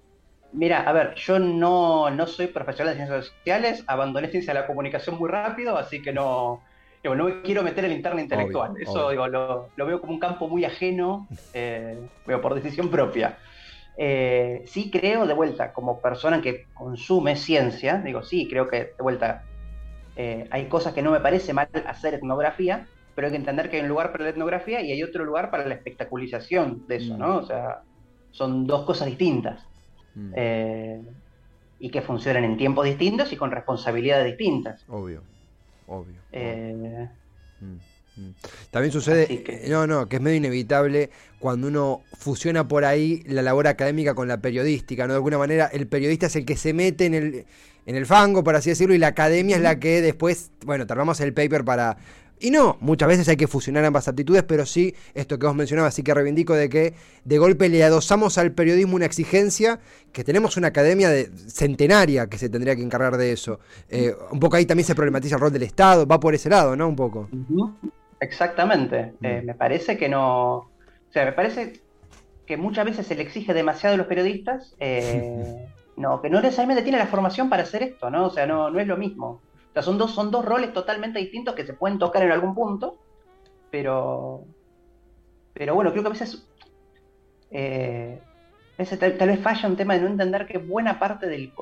Mira, 0.52 0.82
a 0.88 0.92
ver, 0.92 1.16
yo 1.16 1.40
no, 1.40 2.10
no 2.10 2.26
soy 2.28 2.46
profesional 2.46 2.94
de 2.94 3.04
ciencias 3.04 3.26
sociales, 3.26 3.82
abandoné 3.88 4.28
ciencia 4.28 4.54
de 4.54 4.60
la 4.60 4.68
comunicación 4.68 5.18
muy 5.18 5.28
rápido, 5.28 5.76
así 5.76 6.00
que 6.00 6.12
no, 6.12 6.62
no 7.02 7.24
me 7.24 7.42
quiero 7.42 7.64
meter 7.64 7.84
en 7.84 7.90
la 7.90 7.96
interna 7.96 8.20
intelectual. 8.20 8.74
Eso 8.80 9.10
digo, 9.10 9.26
lo, 9.26 9.68
veo 9.76 10.00
como 10.00 10.12
un 10.12 10.20
campo 10.20 10.46
muy 10.46 10.64
ajeno, 10.64 11.26
eh, 11.54 11.98
por 12.40 12.54
decisión 12.54 12.88
propia. 12.88 13.38
Eh, 13.96 14.62
sí 14.66 14.92
creo, 14.92 15.26
de 15.26 15.34
vuelta, 15.34 15.72
como 15.72 16.00
persona 16.00 16.40
que 16.40 16.66
consume 16.72 17.34
ciencia, 17.34 17.98
digo, 17.98 18.22
sí, 18.22 18.46
creo 18.48 18.68
que, 18.68 18.76
de 18.96 19.02
vuelta, 19.02 19.42
eh, 20.14 20.46
hay 20.52 20.66
cosas 20.66 20.94
que 20.94 21.02
no 21.02 21.10
me 21.10 21.18
parece 21.18 21.52
mal 21.52 21.68
hacer 21.84 22.14
etnografía, 22.14 22.86
pero 23.14 23.26
hay 23.26 23.32
que 23.32 23.38
entender 23.38 23.70
que 23.70 23.76
hay 23.76 23.82
un 23.82 23.88
lugar 23.88 24.12
para 24.12 24.24
la 24.24 24.30
etnografía 24.30 24.80
y 24.80 24.92
hay 24.92 25.02
otro 25.02 25.24
lugar 25.24 25.50
para 25.50 25.66
la 25.66 25.74
espectaculización 25.74 26.86
de 26.86 26.96
eso, 26.96 27.16
¿no? 27.16 27.34
Mm. 27.34 27.36
O 27.36 27.46
sea, 27.46 27.82
son 28.30 28.66
dos 28.66 28.84
cosas 28.84 29.08
distintas. 29.08 29.62
Mm. 30.14 30.32
Eh, 30.36 31.00
y 31.78 31.90
que 31.90 32.02
funcionan 32.02 32.44
en 32.44 32.56
tiempos 32.56 32.84
distintos 32.84 33.32
y 33.32 33.36
con 33.36 33.50
responsabilidades 33.50 34.26
distintas. 34.26 34.84
Obvio, 34.88 35.22
obvio. 35.86 36.16
Eh, 36.30 37.08
mm, 37.60 38.30
También 38.70 38.92
sucede, 38.92 39.42
que... 39.42 39.66
no, 39.68 39.86
no, 39.86 40.06
que 40.06 40.16
es 40.16 40.22
medio 40.22 40.36
inevitable 40.36 41.10
cuando 41.38 41.68
uno 41.68 42.02
fusiona 42.12 42.68
por 42.68 42.84
ahí 42.84 43.22
la 43.26 43.40
labor 43.40 43.66
académica 43.66 44.14
con 44.14 44.28
la 44.28 44.42
periodística, 44.42 45.06
¿no? 45.06 45.14
De 45.14 45.16
alguna 45.16 45.38
manera 45.38 45.70
el 45.72 45.86
periodista 45.86 46.26
es 46.26 46.36
el 46.36 46.44
que 46.44 46.56
se 46.56 46.74
mete 46.74 47.06
en 47.06 47.14
el, 47.14 47.46
en 47.86 47.96
el 47.96 48.04
fango, 48.04 48.44
por 48.44 48.56
así 48.56 48.68
decirlo, 48.68 48.94
y 48.94 48.98
la 48.98 49.08
academia 49.08 49.56
es 49.56 49.62
la 49.62 49.80
que 49.80 50.02
después, 50.02 50.50
bueno, 50.66 50.86
tardamos 50.86 51.18
el 51.20 51.32
paper 51.32 51.64
para, 51.64 51.96
y 52.40 52.50
no, 52.50 52.78
muchas 52.80 53.08
veces 53.08 53.28
hay 53.28 53.36
que 53.36 53.46
fusionar 53.46 53.84
ambas 53.84 54.08
aptitudes, 54.08 54.42
pero 54.44 54.64
sí, 54.64 54.94
esto 55.14 55.38
que 55.38 55.46
vos 55.46 55.54
mencionabas, 55.54 55.94
sí 55.94 56.02
que 56.02 56.14
reivindico 56.14 56.54
de 56.54 56.70
que 56.70 56.94
de 57.24 57.38
golpe 57.38 57.68
le 57.68 57.84
adosamos 57.84 58.38
al 58.38 58.52
periodismo 58.52 58.96
una 58.96 59.04
exigencia, 59.04 59.78
que 60.12 60.24
tenemos 60.24 60.56
una 60.56 60.68
academia 60.68 61.10
de, 61.10 61.30
centenaria 61.48 62.28
que 62.28 62.38
se 62.38 62.48
tendría 62.48 62.74
que 62.74 62.82
encargar 62.82 63.18
de 63.18 63.32
eso. 63.32 63.60
Eh, 63.90 64.14
un 64.30 64.40
poco 64.40 64.56
ahí 64.56 64.64
también 64.64 64.86
se 64.86 64.94
problematiza 64.94 65.34
el 65.34 65.40
rol 65.42 65.52
del 65.52 65.64
Estado, 65.64 66.06
va 66.06 66.18
por 66.18 66.34
ese 66.34 66.48
lado, 66.48 66.74
¿no? 66.76 66.88
Un 66.88 66.96
poco. 66.96 67.28
Exactamente. 68.20 69.12
Eh, 69.22 69.42
me 69.44 69.54
parece 69.54 69.98
que 69.98 70.08
no. 70.08 70.56
O 70.56 71.12
sea, 71.12 71.26
me 71.26 71.32
parece 71.32 71.80
que 72.46 72.56
muchas 72.56 72.86
veces 72.86 73.06
se 73.06 73.14
le 73.14 73.22
exige 73.22 73.52
demasiado 73.52 73.94
a 73.94 73.98
los 73.98 74.06
periodistas. 74.06 74.74
Eh, 74.80 75.66
no, 75.96 76.22
que 76.22 76.30
no 76.30 76.40
necesariamente 76.40 76.82
tiene 76.82 76.98
la 76.98 77.06
formación 77.06 77.50
para 77.50 77.64
hacer 77.64 77.82
esto, 77.82 78.10
¿no? 78.10 78.26
O 78.26 78.30
sea, 78.30 78.46
no, 78.46 78.70
no 78.70 78.80
es 78.80 78.86
lo 78.86 78.96
mismo. 78.96 79.42
O 79.70 79.72
sea, 79.72 79.82
son 79.82 79.98
dos, 79.98 80.10
son 80.12 80.30
dos 80.30 80.44
roles 80.44 80.72
totalmente 80.72 81.20
distintos 81.20 81.54
que 81.54 81.64
se 81.64 81.74
pueden 81.74 81.98
tocar 81.98 82.22
en 82.24 82.32
algún 82.32 82.54
punto, 82.54 82.98
pero, 83.70 84.44
pero 85.54 85.74
bueno, 85.74 85.92
creo 85.92 86.02
que 86.02 86.08
a 86.08 86.12
veces, 86.12 86.44
eh, 87.52 88.20
tal, 88.76 89.28
vez 89.28 89.40
falla 89.40 89.68
un 89.68 89.76
tema 89.76 89.94
de 89.94 90.00
no 90.00 90.06
entender 90.08 90.46
que 90.46 90.58
buena 90.58 90.98
parte 90.98 91.28
del, 91.28 91.52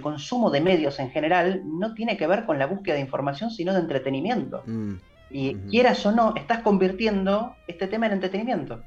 consumo 0.00 0.50
de 0.50 0.60
medios 0.60 1.00
en 1.00 1.10
general 1.10 1.62
no 1.64 1.94
tiene 1.94 2.16
que 2.16 2.28
ver 2.28 2.46
con 2.46 2.60
la 2.60 2.66
búsqueda 2.66 2.94
de 2.94 3.00
información, 3.00 3.50
sino 3.50 3.72
de 3.72 3.80
entretenimiento. 3.80 4.62
Mm. 4.66 4.94
Y 5.30 5.54
quieras 5.70 6.06
o 6.06 6.12
no, 6.12 6.34
estás 6.36 6.60
convirtiendo 6.60 7.54
este 7.66 7.88
tema 7.88 8.06
en 8.06 8.12
entretenimiento. 8.12 8.82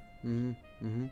Mm, 0.81 1.05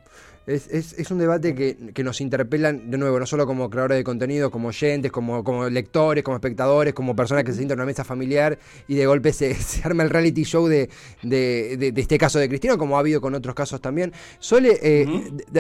es, 0.48 1.12
un 1.12 1.20
debate 1.20 1.54
que, 1.54 2.04
nos 2.04 2.22
interpelan, 2.22 2.90
de 2.90 2.98
nuevo, 2.98 3.20
no 3.20 3.26
solo 3.28 3.46
como 3.46 3.70
creadores 3.70 3.98
de 3.98 4.04
contenido, 4.04 4.50
como 4.50 4.70
oyentes, 4.70 5.12
como, 5.12 5.44
como 5.44 5.70
lectores, 5.70 6.24
como 6.24 6.38
espectadores, 6.38 6.96
como 6.96 7.16
personas 7.16 7.44
que 7.44 7.52
se 7.52 7.58
sientan 7.58 7.76
en 7.76 7.82
una 7.82 7.86
mesa 7.86 8.04
familiar 8.04 8.58
y 8.88 8.96
de 8.96 9.06
golpe 9.06 9.32
se, 9.32 9.56
arma 9.84 10.02
el 10.02 10.10
reality 10.10 10.44
show 10.44 10.68
de, 10.68 10.90
este 11.22 12.18
caso 12.18 12.40
de 12.40 12.50
Cristina, 12.50 12.78
como 12.78 12.98
ha 12.98 13.02
habido 13.02 13.22
con 13.22 13.36
otros 13.36 13.54
casos 13.54 13.80
también. 13.80 14.12
Suele, 14.40 14.80
eh, 14.82 15.06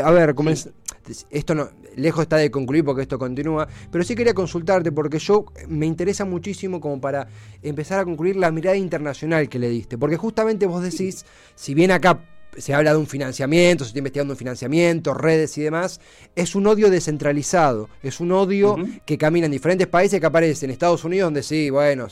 a 0.03 0.11
ver, 0.11 0.33
como 0.33 0.49
esto 0.49 1.55
no, 1.55 1.69
lejos 1.95 2.23
está 2.23 2.37
de 2.37 2.49
concluir 2.49 2.83
porque 2.83 3.03
esto 3.03 3.19
continúa, 3.19 3.67
pero 3.91 4.03
sí 4.03 4.15
quería 4.15 4.33
consultarte 4.33 4.91
porque 4.91 5.19
yo 5.19 5.45
me 5.67 5.85
interesa 5.85 6.25
muchísimo 6.25 6.81
como 6.81 6.99
para 6.99 7.27
empezar 7.61 7.99
a 7.99 8.05
concluir 8.05 8.37
la 8.37 8.51
mirada 8.51 8.75
internacional 8.75 9.49
que 9.49 9.59
le 9.59 9.69
diste, 9.69 9.99
porque 9.99 10.17
justamente 10.17 10.65
vos 10.65 10.81
decís, 10.81 11.25
si 11.53 11.75
bien 11.75 11.91
acá 11.91 12.23
se 12.57 12.73
habla 12.73 12.91
de 12.91 12.97
un 12.97 13.07
financiamiento, 13.07 13.83
se 13.83 13.89
está 13.89 13.99
investigando 13.99 14.33
un 14.33 14.37
financiamiento, 14.37 15.13
redes 15.13 15.57
y 15.57 15.61
demás, 15.61 15.99
es 16.35 16.55
un 16.55 16.67
odio 16.67 16.89
descentralizado, 16.89 17.89
es 18.03 18.19
un 18.19 18.31
odio 18.31 18.77
que 19.05 19.17
camina 19.17 19.45
en 19.45 19.51
diferentes 19.51 19.87
países, 19.87 20.19
que 20.19 20.25
aparece 20.25 20.65
en 20.65 20.71
Estados 20.71 21.03
Unidos, 21.03 21.27
donde 21.27 21.43
sí, 21.43 21.69
bueno, 21.69 22.07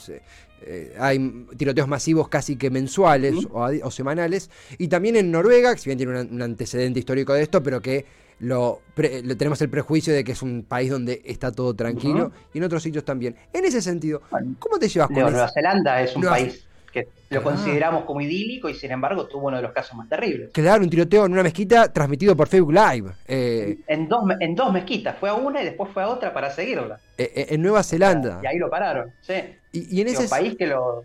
eh, 0.62 0.96
hay 1.00 1.48
tiroteos 1.58 1.88
masivos 1.88 2.30
casi 2.30 2.56
que 2.56 2.70
mensuales 2.70 3.36
o, 3.52 3.92
semanales, 3.92 4.50
y 4.78 4.88
también 4.88 5.16
en 5.16 5.32
Noruega, 5.32 5.74
que 5.74 5.82
si 5.82 5.90
bien 5.90 5.98
tiene 5.98 6.22
un, 6.22 6.42
antecedente 6.42 7.00
histórico 7.00 7.34
de 7.34 7.44
esto, 7.44 7.64
pero 7.64 7.82
que 7.82 8.06
lo, 8.40 8.82
tenemos 8.96 9.62
el 9.62 9.70
prejuicio 9.70 10.14
de 10.14 10.24
que 10.24 10.34
es 10.34 10.42
un 10.44 10.64
país 10.64 10.92
donde 10.92 11.22
está 11.26 11.52
todo 11.52 11.76
tranquilo, 11.76 12.32
y 12.54 12.60
en 12.60 12.64
otros 12.64 12.84
sitios 12.84 13.04
también. 13.04 13.36
En 13.52 13.66
ese 13.66 13.82
sentido, 13.82 14.22
¿cómo 14.60 14.78
te 14.78 14.88
llevas 14.88 15.08
con 15.10 15.20
Nueva 15.20 15.50
Zelanda 15.50 16.02
es 16.02 16.16
un 16.16 16.24
país 16.24 16.67
que 16.92 17.08
lo 17.30 17.44
consideramos 17.44 18.06
como 18.06 18.22
idílico 18.22 18.70
y 18.70 18.74
sin 18.74 18.92
embargo 18.92 19.28
tuvo 19.28 19.48
uno 19.48 19.58
de 19.58 19.64
los 19.64 19.72
casos 19.72 19.96
más 19.98 20.08
terribles. 20.08 20.52
Claro, 20.54 20.84
un 20.84 20.90
tiroteo 20.90 21.26
en 21.26 21.34
una 21.34 21.44
mezquita 21.44 21.92
transmitido 21.92 22.36
por 22.36 22.48
Facebook 22.48 22.74
Live. 22.74 23.12
Eh, 23.28 23.80
en, 23.88 24.08
dos, 24.08 24.24
en 24.40 24.56
dos 24.56 24.72
mezquitas, 24.72 25.18
fue 25.18 25.30
a 25.30 25.34
una 25.34 25.62
y 25.62 25.66
después 25.66 25.92
fue 25.92 26.04
a 26.04 26.10
otra 26.10 26.34
para 26.34 26.50
seguirla. 26.50 27.00
Eh, 27.18 27.32
eh, 27.36 27.48
en 27.50 27.62
Nueva 27.62 27.84
Zelanda. 27.84 28.40
Y 28.44 28.48
ahí 28.48 28.58
lo 28.58 28.70
pararon, 28.70 29.12
sí. 29.22 29.36
Y, 29.72 30.02
en 30.02 30.08
ese 30.08 30.28
país 30.28 30.56
que 30.58 30.68
lo... 30.68 31.04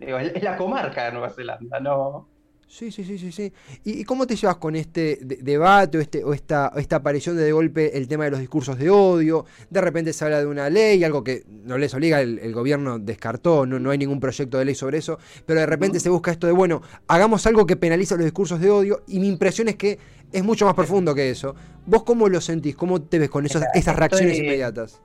es 0.00 0.42
la 0.42 0.56
comarca 0.56 1.04
de 1.04 1.12
Nueva 1.12 1.30
Zelanda, 1.30 1.80
no... 1.80 2.28
Sí, 2.66 2.90
sí, 2.90 3.04
sí, 3.04 3.18
sí, 3.18 3.30
sí. 3.30 3.52
¿Y, 3.84 4.04
cómo 4.04 4.26
te 4.26 4.34
llevas 4.34 4.56
con 4.56 4.74
este 4.74 5.18
debate 5.22 5.98
o, 5.98 6.00
este, 6.00 6.24
o 6.24 6.32
esta, 6.32 6.72
esta 6.76 6.96
aparición 6.96 7.36
de 7.36 7.44
de 7.44 7.52
golpe 7.52 7.96
el 7.96 8.08
tema 8.08 8.24
de 8.24 8.32
los 8.32 8.40
discursos 8.40 8.78
de 8.78 8.90
odio? 8.90 9.46
De 9.70 9.80
repente 9.80 10.12
se 10.12 10.24
habla 10.24 10.40
de 10.40 10.46
una 10.46 10.68
ley, 10.70 11.04
algo 11.04 11.22
que 11.22 11.44
no 11.48 11.78
les 11.78 11.94
obliga, 11.94 12.20
el, 12.20 12.52
gobierno 12.52 12.98
descartó, 12.98 13.66
no, 13.66 13.78
no, 13.78 13.90
hay 13.90 13.98
ningún 13.98 14.18
proyecto 14.18 14.58
de 14.58 14.64
ley 14.64 14.74
sobre 14.74 14.98
eso, 14.98 15.18
pero 15.46 15.60
de 15.60 15.66
repente 15.66 16.00
se 16.00 16.08
busca 16.08 16.30
esto 16.30 16.46
de, 16.46 16.52
bueno, 16.52 16.82
hagamos 17.06 17.46
algo 17.46 17.66
que 17.66 17.76
penaliza 17.76 18.16
los 18.16 18.24
discursos 18.24 18.60
de 18.60 18.70
odio 18.70 19.04
y 19.06 19.20
mi 19.20 19.28
impresión 19.28 19.68
es 19.68 19.76
que 19.76 19.98
es 20.32 20.42
mucho 20.42 20.64
más 20.64 20.74
profundo 20.74 21.14
que 21.14 21.30
eso. 21.30 21.54
¿Vos 21.86 22.02
cómo 22.02 22.28
lo 22.28 22.40
sentís? 22.40 22.74
¿Cómo 22.74 23.02
te 23.02 23.18
ves 23.18 23.30
con 23.30 23.46
esas 23.46 23.96
reacciones 23.96 24.38
inmediatas? 24.38 25.00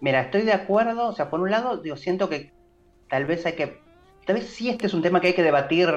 Mira, 0.00 0.22
estoy 0.22 0.42
de 0.42 0.52
acuerdo, 0.52 1.08
o 1.08 1.12
sea, 1.12 1.30
por 1.30 1.40
un 1.40 1.50
lado, 1.50 1.78
digo, 1.78 1.96
siento 1.96 2.28
que 2.28 2.52
tal 3.08 3.24
vez 3.24 3.46
hay 3.46 3.54
que 3.54 3.80
Tal 4.28 4.36
vez 4.36 4.48
sí 4.48 4.68
este 4.68 4.88
es 4.88 4.92
un 4.92 5.00
tema 5.00 5.22
que 5.22 5.28
hay 5.28 5.32
que 5.32 5.42
debatir 5.42 5.88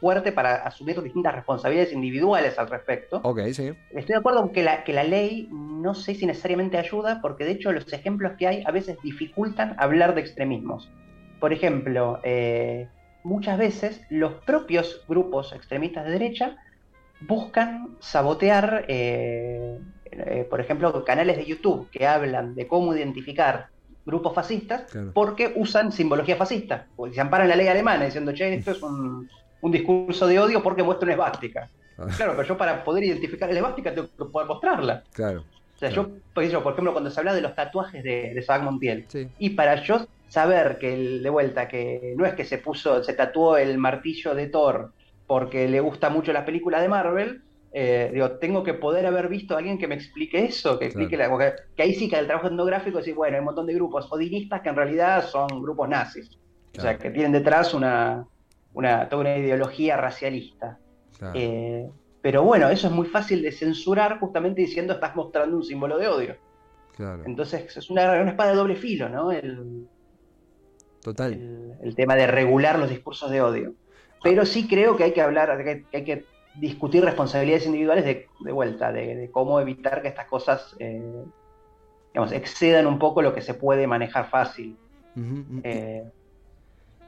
fuerte 0.00 0.32
para 0.32 0.56
asumir 0.56 1.00
distintas 1.00 1.36
responsabilidades 1.36 1.92
individuales 1.92 2.58
al 2.58 2.68
respecto. 2.68 3.20
Ok, 3.22 3.42
sí. 3.52 3.72
Estoy 3.90 4.14
de 4.14 4.16
acuerdo 4.16 4.40
con 4.40 4.50
que 4.50 4.64
la, 4.64 4.82
que 4.82 4.92
la 4.92 5.04
ley 5.04 5.48
no 5.52 5.94
sé 5.94 6.16
si 6.16 6.26
necesariamente 6.26 6.78
ayuda, 6.78 7.20
porque 7.22 7.44
de 7.44 7.52
hecho 7.52 7.70
los 7.70 7.92
ejemplos 7.92 8.32
que 8.36 8.48
hay 8.48 8.64
a 8.66 8.72
veces 8.72 8.98
dificultan 9.04 9.76
hablar 9.78 10.16
de 10.16 10.22
extremismos. 10.22 10.90
Por 11.38 11.52
ejemplo, 11.52 12.18
eh, 12.24 12.88
muchas 13.22 13.56
veces 13.56 14.00
los 14.10 14.32
propios 14.44 15.04
grupos 15.06 15.52
extremistas 15.52 16.06
de 16.06 16.10
derecha 16.10 16.56
buscan 17.20 17.98
sabotear, 18.00 18.84
eh, 18.88 19.78
eh, 20.10 20.44
por 20.50 20.60
ejemplo, 20.60 21.04
canales 21.04 21.36
de 21.36 21.44
YouTube 21.44 21.88
que 21.92 22.04
hablan 22.04 22.56
de 22.56 22.66
cómo 22.66 22.96
identificar 22.96 23.68
grupos 24.06 24.32
fascistas 24.32 24.84
porque 25.12 25.52
usan 25.56 25.92
simbología 25.92 26.36
fascista. 26.36 26.86
Porque 26.94 27.14
se 27.14 27.20
amparan 27.20 27.48
la 27.48 27.56
ley 27.56 27.66
alemana 27.66 28.06
diciendo, 28.06 28.32
che, 28.32 28.54
esto 28.54 28.70
es 28.70 28.82
un, 28.82 29.28
discurso 29.62 30.28
de 30.28 30.38
odio 30.38 30.62
porque 30.62 30.84
muestra 30.84 31.06
una 31.06 31.14
esvástica. 31.14 31.68
Ah. 31.98 32.06
Claro, 32.16 32.34
pero 32.36 32.46
yo 32.46 32.56
para 32.56 32.84
poder 32.84 33.02
identificar 33.02 33.48
la 33.48 33.56
esvástica 33.56 33.92
tengo 33.92 34.08
que 34.16 34.24
poder 34.26 34.46
mostrarla. 34.46 35.02
Claro. 35.12 35.40
O 35.74 35.78
sea, 35.78 35.90
yo, 35.90 36.08
por 36.32 36.44
ejemplo, 36.44 36.92
cuando 36.92 37.10
se 37.10 37.20
habla 37.20 37.34
de 37.34 37.42
los 37.42 37.54
tatuajes 37.54 38.02
de, 38.02 38.32
de 38.32 38.58
Montiel, 38.60 39.06
y 39.38 39.50
para 39.50 39.82
yo 39.82 40.06
saber 40.28 40.78
que, 40.78 40.96
de 40.96 41.30
vuelta, 41.30 41.68
que 41.68 42.14
no 42.16 42.24
es 42.24 42.34
que 42.34 42.44
se 42.44 42.58
puso, 42.58 43.02
se 43.04 43.12
tatuó 43.12 43.58
el 43.58 43.76
martillo 43.76 44.34
de 44.34 44.46
Thor 44.46 44.92
porque 45.26 45.68
le 45.68 45.80
gusta 45.80 46.08
mucho 46.08 46.32
las 46.32 46.44
películas 46.44 46.80
de 46.80 46.88
Marvel, 46.88 47.42
eh, 47.78 48.08
digo, 48.10 48.30
tengo 48.38 48.64
que 48.64 48.72
poder 48.72 49.04
haber 49.04 49.28
visto 49.28 49.54
a 49.54 49.58
alguien 49.58 49.76
que 49.76 49.86
me 49.86 49.96
explique 49.96 50.42
eso, 50.42 50.78
que 50.78 50.86
explique 50.86 51.14
la, 51.14 51.28
que, 51.76 51.82
ahí 51.82 51.92
sí 51.94 52.08
que 52.08 52.18
el 52.18 52.24
trabajo 52.24 52.46
etnográfico 52.46 53.00
es 53.00 53.14
bueno, 53.14 53.36
hay 53.36 53.40
un 53.40 53.44
montón 53.44 53.66
de 53.66 53.74
grupos 53.74 54.10
odinistas 54.10 54.62
que 54.62 54.70
en 54.70 54.76
realidad 54.76 55.26
son 55.26 55.46
grupos 55.60 55.86
nazis, 55.86 56.38
o 56.74 56.80
sea, 56.80 56.96
que 56.96 57.10
tienen 57.10 57.32
detrás 57.32 57.74
una, 57.74 58.26
una 58.72 59.10
toda 59.10 59.20
una 59.20 59.36
ideología 59.36 59.98
racialista. 59.98 60.78
Eh, 61.34 61.86
pero 62.22 62.44
bueno, 62.44 62.70
eso 62.70 62.86
es 62.86 62.94
muy 62.94 63.08
fácil 63.08 63.42
de 63.42 63.52
censurar 63.52 64.20
justamente 64.20 64.62
diciendo 64.62 64.94
estás 64.94 65.14
mostrando 65.14 65.54
un 65.54 65.62
símbolo 65.62 65.98
de 65.98 66.08
odio. 66.08 66.36
Entonces 67.26 67.76
es 67.76 67.90
una, 67.90 68.26
espada 68.26 68.52
de 68.52 68.56
doble 68.56 68.76
filo, 68.76 69.10
¿no? 69.10 69.32
El, 69.32 69.86
Total. 71.02 71.76
El, 71.82 71.94
tema 71.94 72.16
de 72.16 72.26
regular 72.26 72.78
los 72.78 72.88
discursos 72.88 73.30
de 73.30 73.42
odio. 73.42 73.74
Pero 74.22 74.46
sí 74.46 74.66
creo 74.66 74.96
que 74.96 75.04
hay 75.04 75.12
que 75.12 75.20
hablar, 75.20 75.62
que 75.62 75.84
hay 75.92 76.04
que 76.04 76.24
discutir 76.58 77.04
responsabilidades 77.04 77.66
individuales 77.66 78.04
de, 78.04 78.52
vuelta, 78.52 78.92
de, 78.92 79.28
cómo 79.32 79.60
evitar 79.60 80.02
que 80.02 80.08
estas 80.08 80.26
cosas 80.26 80.74
eh, 80.78 81.24
digamos, 82.12 82.32
excedan 82.32 82.86
un 82.86 82.98
poco 82.98 83.22
lo 83.22 83.34
que 83.34 83.42
se 83.42 83.54
puede 83.54 83.86
manejar 83.86 84.30
fácil. 84.30 84.76
Eh, 85.62 86.04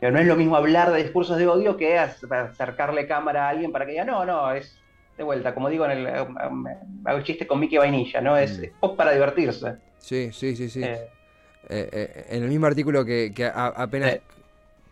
pero 0.00 0.12
no 0.12 0.18
es 0.18 0.26
lo 0.26 0.36
mismo 0.36 0.56
hablar 0.56 0.92
de 0.92 1.02
discursos 1.02 1.36
de 1.38 1.46
odio 1.46 1.76
que 1.76 1.98
acercarle 1.98 3.06
cámara 3.06 3.46
a 3.46 3.48
alguien 3.50 3.72
para 3.72 3.84
que 3.84 3.92
diga, 3.92 4.04
no, 4.04 4.24
no, 4.24 4.52
es 4.52 4.78
de 5.16 5.24
vuelta, 5.24 5.54
como 5.54 5.68
digo, 5.68 5.84
en 5.86 5.90
el, 5.90 6.06
hago 6.06 7.20
chiste 7.22 7.46
con 7.46 7.58
Mickey 7.58 7.78
Vainilla, 7.78 8.20
¿no? 8.20 8.36
Es, 8.36 8.58
mm. 8.58 8.78
pop 8.80 8.96
para 8.96 9.12
divertirse. 9.12 9.76
Sí, 9.98 10.30
sí, 10.32 10.54
sí, 10.54 10.70
sí. 10.70 10.82
Eh. 10.84 12.26
en 12.30 12.42
el 12.42 12.48
mismo 12.48 12.66
artículo 12.66 13.04
que, 13.04 13.32
apenas... 13.54 14.20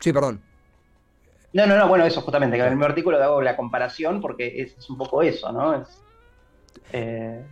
Sí, 0.01 0.13
perdón. 0.13 0.41
No, 1.57 1.67
no, 1.67 1.75
no, 1.79 1.89
bueno, 1.89 2.05
eso 2.05 2.21
justamente, 2.21 2.59
que 2.59 2.61
en 2.61 2.69
el 2.69 2.75
mismo 2.75 2.85
artículo 2.85 3.17
hago 3.17 3.41
la 3.41 3.57
comparación 3.57 4.21
porque 4.21 4.61
es, 4.61 4.91
un 4.91 4.99
poco 4.99 5.23
eso, 5.23 5.51
¿no? 5.53 5.81
Es, 5.81 5.89
eh... 6.93 7.43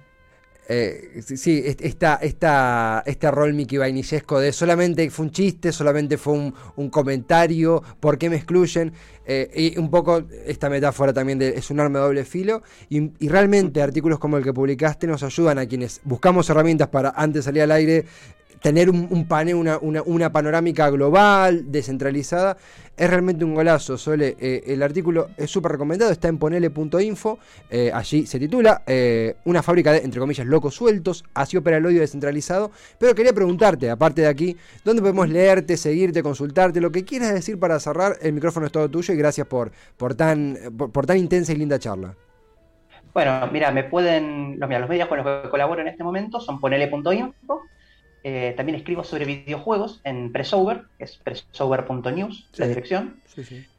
Eh, 0.68 1.22
sí, 1.22 1.62
esta, 1.66 2.16
esta, 2.16 3.02
este 3.04 3.30
rol 3.30 3.52
Mickey 3.54 3.78
Vainillesco 3.78 4.40
de 4.40 4.52
solamente 4.52 5.10
fue 5.10 5.26
un 5.26 5.30
chiste, 5.30 5.72
solamente 5.72 6.18
fue 6.18 6.52
un, 6.76 6.90
comentario, 6.90 7.82
¿por 8.00 8.18
qué 8.18 8.28
me 8.28 8.36
excluyen? 8.36 8.92
Eh, 9.26 9.72
y 9.74 9.78
un 9.78 9.90
poco 9.90 10.22
esta 10.46 10.68
metáfora 10.68 11.12
también 11.14 11.38
de 11.38 11.48
es 11.50 11.70
un 11.70 11.80
arma 11.80 11.98
de 11.98 12.04
doble 12.04 12.24
filo. 12.24 12.62
Y, 12.90 13.10
y, 13.24 13.28
realmente 13.28 13.82
artículos 13.82 14.18
como 14.18 14.36
el 14.38 14.44
que 14.44 14.52
publicaste 14.54 15.06
nos 15.06 15.22
ayudan 15.22 15.58
a 15.58 15.66
quienes 15.66 16.00
buscamos 16.04 16.48
herramientas 16.48 16.88
para 16.88 17.10
antes 17.10 17.44
salir 17.44 17.62
al 17.62 17.70
aire 17.70 18.04
tener 18.60 18.90
un, 18.90 19.26
panel, 19.26 19.54
una, 19.56 19.78
una, 19.80 20.32
panorámica 20.32 20.88
global, 20.90 21.70
descentralizada, 21.70 22.56
es 22.96 23.10
realmente 23.10 23.44
un 23.44 23.54
golazo, 23.54 23.98
Sole. 23.98 24.36
Eh, 24.38 24.64
el 24.68 24.82
artículo 24.82 25.28
es 25.36 25.50
súper 25.50 25.72
recomendado, 25.72 26.12
está 26.12 26.28
en 26.28 26.38
ponele.info, 26.38 27.38
eh, 27.70 27.90
allí 27.92 28.26
se 28.26 28.38
titula 28.38 28.82
eh, 28.86 29.36
Una 29.44 29.62
fábrica 29.62 29.92
de, 29.92 29.98
entre 29.98 30.20
comillas, 30.20 30.46
locos 30.46 30.74
sueltos, 30.74 31.24
así 31.34 31.56
opera 31.56 31.78
el 31.78 31.86
odio 31.86 32.00
descentralizado. 32.00 32.70
Pero 32.98 33.14
quería 33.14 33.32
preguntarte, 33.32 33.90
aparte 33.90 34.22
de 34.22 34.28
aquí, 34.28 34.56
¿dónde 34.84 35.02
podemos 35.02 35.28
leerte, 35.28 35.76
seguirte, 35.76 36.22
consultarte? 36.22 36.80
Lo 36.80 36.92
que 36.92 37.04
quieras 37.04 37.34
decir 37.34 37.58
para 37.58 37.78
cerrar, 37.80 38.16
el 38.22 38.32
micrófono 38.32 38.66
es 38.66 38.72
todo 38.72 38.88
tuyo 38.88 39.12
y 39.12 39.16
gracias 39.16 39.46
por, 39.46 39.72
por, 39.96 40.14
tan, 40.14 40.56
por, 40.76 41.06
tan 41.06 41.18
intensa 41.18 41.52
y 41.52 41.56
linda 41.56 41.78
charla. 41.78 42.14
Bueno, 43.12 43.48
mira, 43.52 43.70
me 43.70 43.84
pueden, 43.84 44.58
los, 44.58 44.68
los 44.68 44.88
medios 44.88 45.08
con 45.08 45.18
los 45.18 45.42
que 45.42 45.48
colaboro 45.48 45.80
en 45.80 45.88
este 45.88 46.02
momento 46.02 46.40
son 46.40 46.60
ponele.info, 46.60 47.62
eh, 48.26 48.54
también 48.56 48.76
escribo 48.76 49.04
sobre 49.04 49.26
videojuegos 49.26 50.00
en 50.02 50.32
Pressover, 50.32 50.84
que 50.96 51.04
es 51.04 51.18
pressover.news, 51.18 52.48
la 52.56 52.66
dirección. 52.66 53.20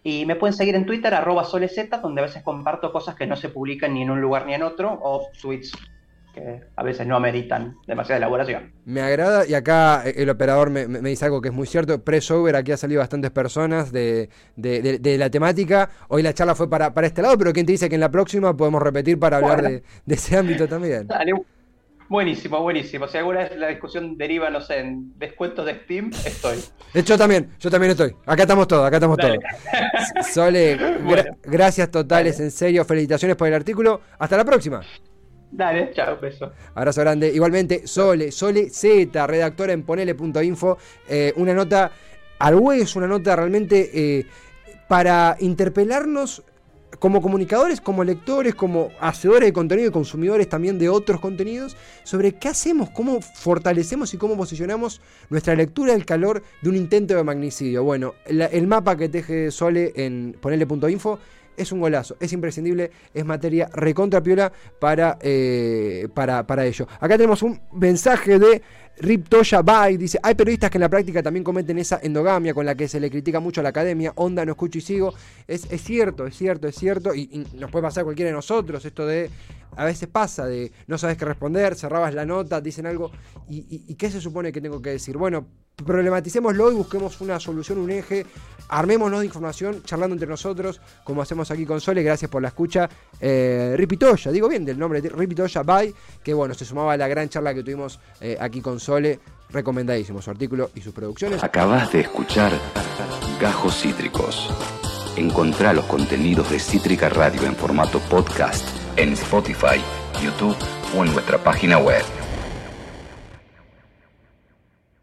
Y 0.03 0.27
me 0.27 0.35
pueden 0.35 0.53
seguir 0.53 0.75
en 0.75 0.85
Twitter, 0.85 1.15
arroba 1.15 1.43
solez, 1.43 1.75
donde 2.01 2.21
a 2.21 2.25
veces 2.25 2.43
comparto 2.43 2.91
cosas 2.91 3.15
que 3.15 3.25
no 3.25 3.35
se 3.35 3.49
publican 3.49 3.95
ni 3.95 4.03
en 4.03 4.11
un 4.11 4.21
lugar 4.21 4.45
ni 4.45 4.53
en 4.53 4.61
otro, 4.61 4.99
o 5.01 5.29
tweets 5.41 5.71
que 6.35 6.61
a 6.75 6.83
veces 6.83 7.07
no 7.07 7.15
ameritan 7.15 7.77
demasiada 7.87 8.17
elaboración. 8.17 8.71
Me 8.83 9.01
agrada, 9.01 9.47
y 9.47 9.55
acá 9.55 10.03
eh, 10.05 10.13
el 10.17 10.29
operador 10.29 10.69
me, 10.69 10.85
dice 10.85 11.25
algo 11.25 11.41
que 11.41 11.47
es 11.47 11.53
muy 11.53 11.65
cierto, 11.65 12.03
Pressover, 12.03 12.55
aquí 12.55 12.71
ha 12.71 12.77
salido 12.77 12.99
bastantes 12.99 13.31
personas 13.31 13.91
de, 13.91 14.29
la 14.55 15.29
temática, 15.31 15.89
hoy 16.09 16.21
la 16.21 16.35
charla 16.35 16.53
fue 16.53 16.69
para, 16.69 16.93
para 16.93 17.07
este 17.07 17.23
lado, 17.23 17.35
pero 17.35 17.51
¿quién 17.51 17.65
te 17.65 17.71
dice 17.71 17.89
que 17.89 17.95
en 17.95 18.01
la 18.01 18.11
próxima 18.11 18.55
podemos 18.55 18.83
repetir 18.83 19.17
para 19.17 19.37
hablar 19.37 19.63
de, 19.63 19.83
ese 20.05 20.37
ámbito 20.37 20.67
también? 20.67 21.07
Dale, 21.07 21.33
Buenísimo, 22.07 22.61
buenísimo. 22.61 23.07
Si 23.07 23.17
alguna 23.17 23.39
vez 23.39 23.57
la 23.57 23.67
discusión 23.67 24.15
deriva, 24.15 24.49
no 24.51 24.61
sé, 24.61 24.79
en 24.79 25.17
descuentos 25.17 25.65
de 25.65 25.73
Steam, 25.83 26.11
estoy. 26.25 26.59
Yo 26.93 27.17
también, 27.17 27.49
yo 27.59 27.71
también 27.71 27.91
estoy. 27.91 28.15
Acá 28.25 28.43
estamos 28.43 28.67
todos, 28.67 28.85
acá 28.85 28.97
estamos 28.97 29.17
todos. 29.17 29.37
Sole, 30.31 30.77
gracias 31.43 31.89
totales, 31.89 32.39
en 32.39 32.51
serio. 32.51 32.85
Felicitaciones 32.85 33.35
por 33.35 33.47
el 33.47 33.55
artículo. 33.55 34.01
Hasta 34.19 34.37
la 34.37 34.45
próxima. 34.45 34.81
Dale, 35.51 35.91
chao, 35.93 36.19
beso. 36.19 36.51
Abrazo 36.75 37.01
grande. 37.01 37.29
Igualmente, 37.29 37.87
Sole, 37.87 38.31
Sole 38.31 38.69
Z, 38.69 39.25
redactora 39.25 39.73
en 39.73 39.83
ponele.info. 39.83 40.77
Eh, 41.09 41.33
una 41.37 41.53
nota 41.55 41.91
al 42.37 42.55
hueso, 42.55 42.99
una 42.99 43.07
nota 43.07 43.35
realmente 43.35 43.89
eh, 43.93 44.25
para 44.87 45.37
interpelarnos 45.39 46.43
como 46.99 47.21
comunicadores, 47.21 47.81
como 47.81 48.03
lectores, 48.03 48.55
como 48.55 48.91
hacedores 48.99 49.47
de 49.47 49.53
contenido 49.53 49.89
y 49.89 49.91
consumidores 49.91 50.49
también 50.49 50.77
de 50.79 50.89
otros 50.89 51.19
contenidos, 51.19 51.75
sobre 52.03 52.33
qué 52.33 52.49
hacemos, 52.49 52.89
cómo 52.89 53.21
fortalecemos 53.21 54.13
y 54.13 54.17
cómo 54.17 54.37
posicionamos 54.37 55.01
nuestra 55.29 55.55
lectura 55.55 55.93
del 55.93 56.05
calor 56.05 56.43
de 56.61 56.69
un 56.69 56.75
intento 56.75 57.15
de 57.15 57.23
magnicidio. 57.23 57.83
Bueno, 57.83 58.15
el 58.25 58.67
mapa 58.67 58.95
que 58.97 59.09
teje 59.09 59.51
Sole 59.51 59.93
en 59.95 60.35
ponerle.info 60.39 61.19
es 61.57 61.71
un 61.71 61.79
golazo, 61.79 62.17
es 62.19 62.33
imprescindible, 62.33 62.91
es 63.13 63.25
materia 63.25 63.69
recontra 63.73 64.21
piola 64.21 64.51
para, 64.79 65.17
eh, 65.21 66.07
para, 66.13 66.45
para 66.45 66.65
ello. 66.65 66.87
Acá 66.99 67.17
tenemos 67.17 67.41
un 67.43 67.61
mensaje 67.73 68.39
de 68.39 68.61
Rip 68.97 69.27
Toya 69.27 69.61
Bay 69.61 69.97
dice, 69.97 70.19
hay 70.23 70.35
periodistas 70.35 70.69
que 70.71 70.77
en 70.77 70.81
la 70.81 70.89
práctica 70.89 71.21
también 71.21 71.43
cometen 71.43 71.77
esa 71.77 71.99
endogamia 72.01 72.53
con 72.53 72.65
la 72.65 72.75
que 72.75 72.87
se 72.87 72.99
le 72.99 73.09
critica 73.09 73.39
mucho 73.39 73.59
a 73.61 73.63
la 73.63 73.69
academia, 73.69 74.13
onda, 74.15 74.45
no 74.45 74.53
escucho 74.53 74.77
y 74.77 74.81
sigo. 74.81 75.13
Es, 75.47 75.67
cierto, 75.81 76.25
es 76.25 76.37
cierto, 76.37 76.67
es 76.67 76.75
cierto, 76.75 77.13
y, 77.13 77.45
nos 77.55 77.71
puede 77.71 77.83
pasar 77.83 78.01
a 78.01 78.03
cualquiera 78.05 78.29
de 78.29 78.35
nosotros, 78.35 78.85
esto 78.85 79.05
de, 79.05 79.29
a 79.75 79.85
veces 79.85 80.07
pasa, 80.07 80.45
de 80.45 80.71
no 80.87 80.97
sabes 80.97 81.17
qué 81.17 81.25
responder, 81.25 81.75
cerrabas 81.75 82.13
la 82.13 82.25
nota, 82.25 82.61
dicen 82.61 82.85
algo, 82.85 83.11
y, 83.49 83.83
y 83.87 83.95
qué 83.95 84.09
se 84.09 84.21
supone 84.21 84.51
que 84.51 84.61
tengo 84.61 84.81
que 84.81 84.91
decir. 84.91 85.17
Bueno, 85.17 85.45
problematicémoslo 85.83 86.71
y 86.71 86.75
busquemos 86.75 87.19
una 87.21 87.39
solución, 87.39 87.79
un 87.79 87.91
eje, 87.91 88.25
armémonos 88.69 89.19
de 89.19 89.25
información, 89.25 89.83
charlando 89.83 90.13
entre 90.13 90.27
nosotros, 90.27 90.79
como 91.03 91.21
hacemos 91.21 91.51
aquí 91.51 91.65
con 91.65 91.81
Sole, 91.81 92.01
gracias 92.01 92.31
por 92.31 92.41
la 92.41 92.49
escucha. 92.49 92.89
Eh, 93.19 93.73
Ripitoya, 93.75 94.31
digo 94.31 94.47
bien 94.47 94.63
del 94.63 94.79
nombre, 94.79 95.01
Ripitoya 95.01 95.63
Bye, 95.63 95.93
que 96.23 96.33
bueno, 96.33 96.53
se 96.53 96.65
sumaba 96.65 96.93
a 96.93 96.97
la 96.97 97.07
gran 97.07 97.27
charla 97.29 97.53
que 97.53 97.63
tuvimos 97.63 97.99
eh, 98.21 98.37
aquí 98.39 98.61
con 98.61 98.79
Sole, 98.85 99.19
recomendadísimo 99.49 100.21
su 100.21 100.29
artículo 100.29 100.69
y 100.75 100.81
sus 100.81 100.93
producciones. 100.93 101.43
Acabas 101.43 101.91
de 101.91 102.01
escuchar 102.01 102.51
Gajos 103.41 103.81
Cítricos. 103.81 104.49
Encontrá 105.17 105.73
los 105.73 105.85
contenidos 105.85 106.51
de 106.51 106.59
Cítrica 106.59 107.09
Radio 107.09 107.43
en 107.45 107.55
formato 107.55 107.99
podcast 107.99 108.63
en 108.97 109.13
Spotify, 109.13 109.81
YouTube 110.21 110.55
o 110.95 111.03
en 111.03 111.13
nuestra 111.13 111.37
página 111.37 111.77
web. 111.79 112.03